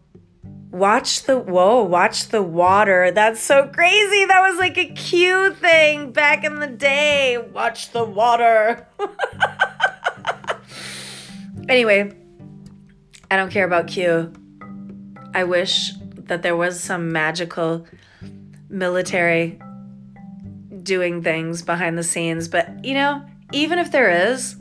watch 0.71 1.23
the 1.23 1.37
whoa, 1.37 1.83
watch 1.83 2.29
the 2.29 2.41
water. 2.41 3.11
That's 3.11 3.39
so 3.39 3.67
crazy. 3.67 4.25
That 4.25 4.41
was 4.41 4.59
like 4.59 4.77
a 4.77 4.87
cute 4.87 5.57
thing 5.57 6.11
back 6.11 6.43
in 6.43 6.59
the 6.59 6.67
day. 6.67 7.37
Watch 7.37 7.91
the 7.91 8.03
water. 8.03 8.87
anyway, 11.69 12.11
I 13.29 13.37
don't 13.37 13.51
care 13.51 13.65
about 13.65 13.87
Q. 13.87 14.33
I 15.35 15.43
wish 15.43 15.91
that 16.27 16.41
there 16.41 16.57
was 16.57 16.79
some 16.79 17.11
magical 17.11 17.85
military 18.69 19.59
doing 20.81 21.21
things 21.21 21.61
behind 21.61 21.97
the 21.97 22.03
scenes, 22.03 22.47
but 22.47 22.83
you 22.83 22.95
know, 22.95 23.23
even 23.51 23.77
if 23.77 23.91
there 23.91 24.31
is, 24.31 24.57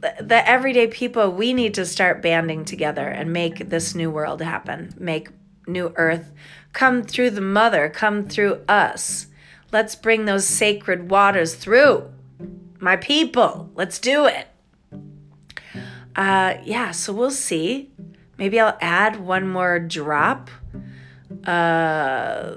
the 0.00 0.42
everyday 0.48 0.86
people, 0.86 1.30
we 1.30 1.52
need 1.52 1.74
to 1.74 1.86
start 1.86 2.22
banding 2.22 2.64
together 2.64 3.06
and 3.06 3.32
make 3.32 3.68
this 3.68 3.94
new 3.94 4.10
world 4.10 4.40
happen, 4.40 4.94
make 4.98 5.28
new 5.66 5.92
earth 5.96 6.32
come 6.72 7.02
through 7.02 7.30
the 7.30 7.40
mother, 7.40 7.88
come 7.88 8.26
through 8.26 8.60
us. 8.68 9.26
Let's 9.72 9.94
bring 9.94 10.24
those 10.24 10.46
sacred 10.46 11.10
waters 11.10 11.54
through. 11.54 12.10
My 12.78 12.96
people, 12.96 13.70
let's 13.74 13.98
do 13.98 14.26
it. 14.26 14.48
Uh, 16.16 16.54
yeah, 16.64 16.90
so 16.90 17.12
we'll 17.12 17.30
see. 17.30 17.90
Maybe 18.38 18.58
I'll 18.58 18.76
add 18.80 19.20
one 19.20 19.46
more 19.46 19.78
drop 19.78 20.50
uh, 21.44 22.54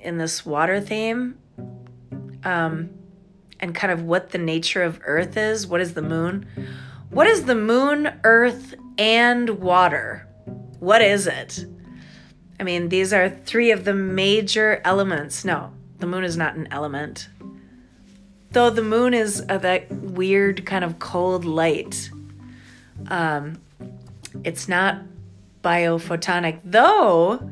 in 0.00 0.18
this 0.18 0.46
water 0.46 0.80
theme. 0.80 1.38
Um, 2.44 2.90
and 3.60 3.74
kind 3.74 3.92
of 3.92 4.02
what 4.02 4.30
the 4.30 4.38
nature 4.38 4.82
of 4.82 5.00
Earth 5.04 5.36
is. 5.36 5.66
What 5.66 5.80
is 5.80 5.94
the 5.94 6.02
moon? 6.02 6.46
What 7.10 7.26
is 7.26 7.44
the 7.44 7.54
moon, 7.54 8.12
earth, 8.24 8.74
and 8.98 9.50
water? 9.60 10.26
What 10.80 11.00
is 11.00 11.26
it? 11.26 11.64
I 12.58 12.64
mean, 12.64 12.88
these 12.88 13.12
are 13.12 13.28
three 13.28 13.70
of 13.70 13.84
the 13.84 13.94
major 13.94 14.80
elements. 14.84 15.44
No, 15.44 15.72
the 15.98 16.06
moon 16.06 16.24
is 16.24 16.36
not 16.36 16.56
an 16.56 16.66
element. 16.70 17.28
Though 18.50 18.70
the 18.70 18.82
moon 18.82 19.14
is 19.14 19.44
a, 19.48 19.58
that 19.58 19.90
weird 19.90 20.66
kind 20.66 20.84
of 20.84 20.98
cold 20.98 21.44
light. 21.44 22.10
Um, 23.08 23.60
It's 24.42 24.68
not 24.68 25.02
biophotonic, 25.62 26.60
though. 26.64 27.50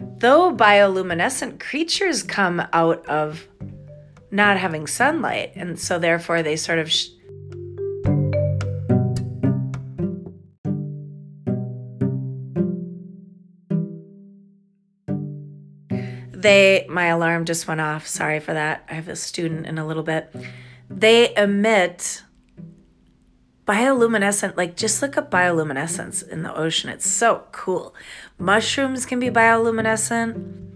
Though 0.00 0.54
bioluminescent 0.54 1.60
creatures 1.60 2.22
come 2.22 2.62
out 2.72 3.06
of 3.06 3.46
not 4.30 4.56
having 4.56 4.86
sunlight, 4.86 5.52
and 5.56 5.78
so 5.78 5.98
therefore 5.98 6.42
they 6.42 6.56
sort 6.56 6.78
of. 6.78 6.90
Sh- 6.90 7.08
they 16.42 16.86
my 16.88 17.06
alarm 17.06 17.44
just 17.44 17.68
went 17.68 17.80
off. 17.80 18.06
Sorry 18.06 18.40
for 18.40 18.54
that. 18.54 18.84
I 18.90 18.94
have 18.94 19.08
a 19.08 19.16
student 19.16 19.66
in 19.66 19.78
a 19.78 19.86
little 19.86 20.02
bit. 20.02 20.34
They 20.88 21.34
emit 21.36 22.22
bioluminescent 23.66 24.56
like 24.56 24.76
just 24.76 25.00
look 25.00 25.16
up 25.16 25.30
bioluminescence 25.30 26.26
in 26.26 26.42
the 26.42 26.54
ocean. 26.54 26.90
It's 26.90 27.08
so 27.08 27.44
cool. 27.52 27.94
Mushrooms 28.38 29.06
can 29.06 29.20
be 29.20 29.30
bioluminescent. 29.30 30.68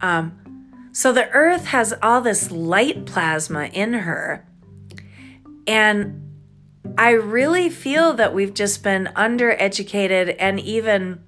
Um, 0.00 0.41
so 0.92 1.12
the 1.12 1.28
earth 1.30 1.66
has 1.66 1.94
all 2.02 2.20
this 2.20 2.50
light 2.50 3.06
plasma 3.06 3.64
in 3.72 3.92
her 3.92 4.46
and 5.66 6.20
i 6.96 7.10
really 7.10 7.68
feel 7.68 8.12
that 8.12 8.34
we've 8.34 8.54
just 8.54 8.82
been 8.82 9.08
undereducated 9.16 10.36
and 10.38 10.60
even 10.60 11.20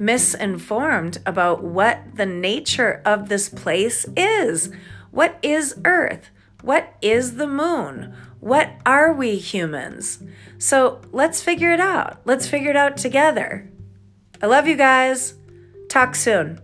misinformed 0.00 1.18
about 1.26 1.62
what 1.62 2.02
the 2.16 2.26
nature 2.26 3.02
of 3.04 3.28
this 3.28 3.48
place 3.50 4.06
is. 4.16 4.72
What 5.10 5.38
is 5.42 5.78
Earth? 5.84 6.30
What 6.62 6.94
is 7.02 7.36
the 7.36 7.46
moon? 7.46 8.14
What 8.40 8.72
are 8.86 9.12
we 9.12 9.36
humans? 9.36 10.22
So 10.58 11.02
let's 11.12 11.42
figure 11.42 11.70
it 11.70 11.80
out. 11.80 12.20
Let's 12.24 12.48
figure 12.48 12.70
it 12.70 12.76
out 12.76 12.96
together. 12.96 13.70
I 14.42 14.46
love 14.46 14.66
you 14.66 14.76
guys. 14.76 15.34
Talk 15.90 16.14
soon. 16.14 16.60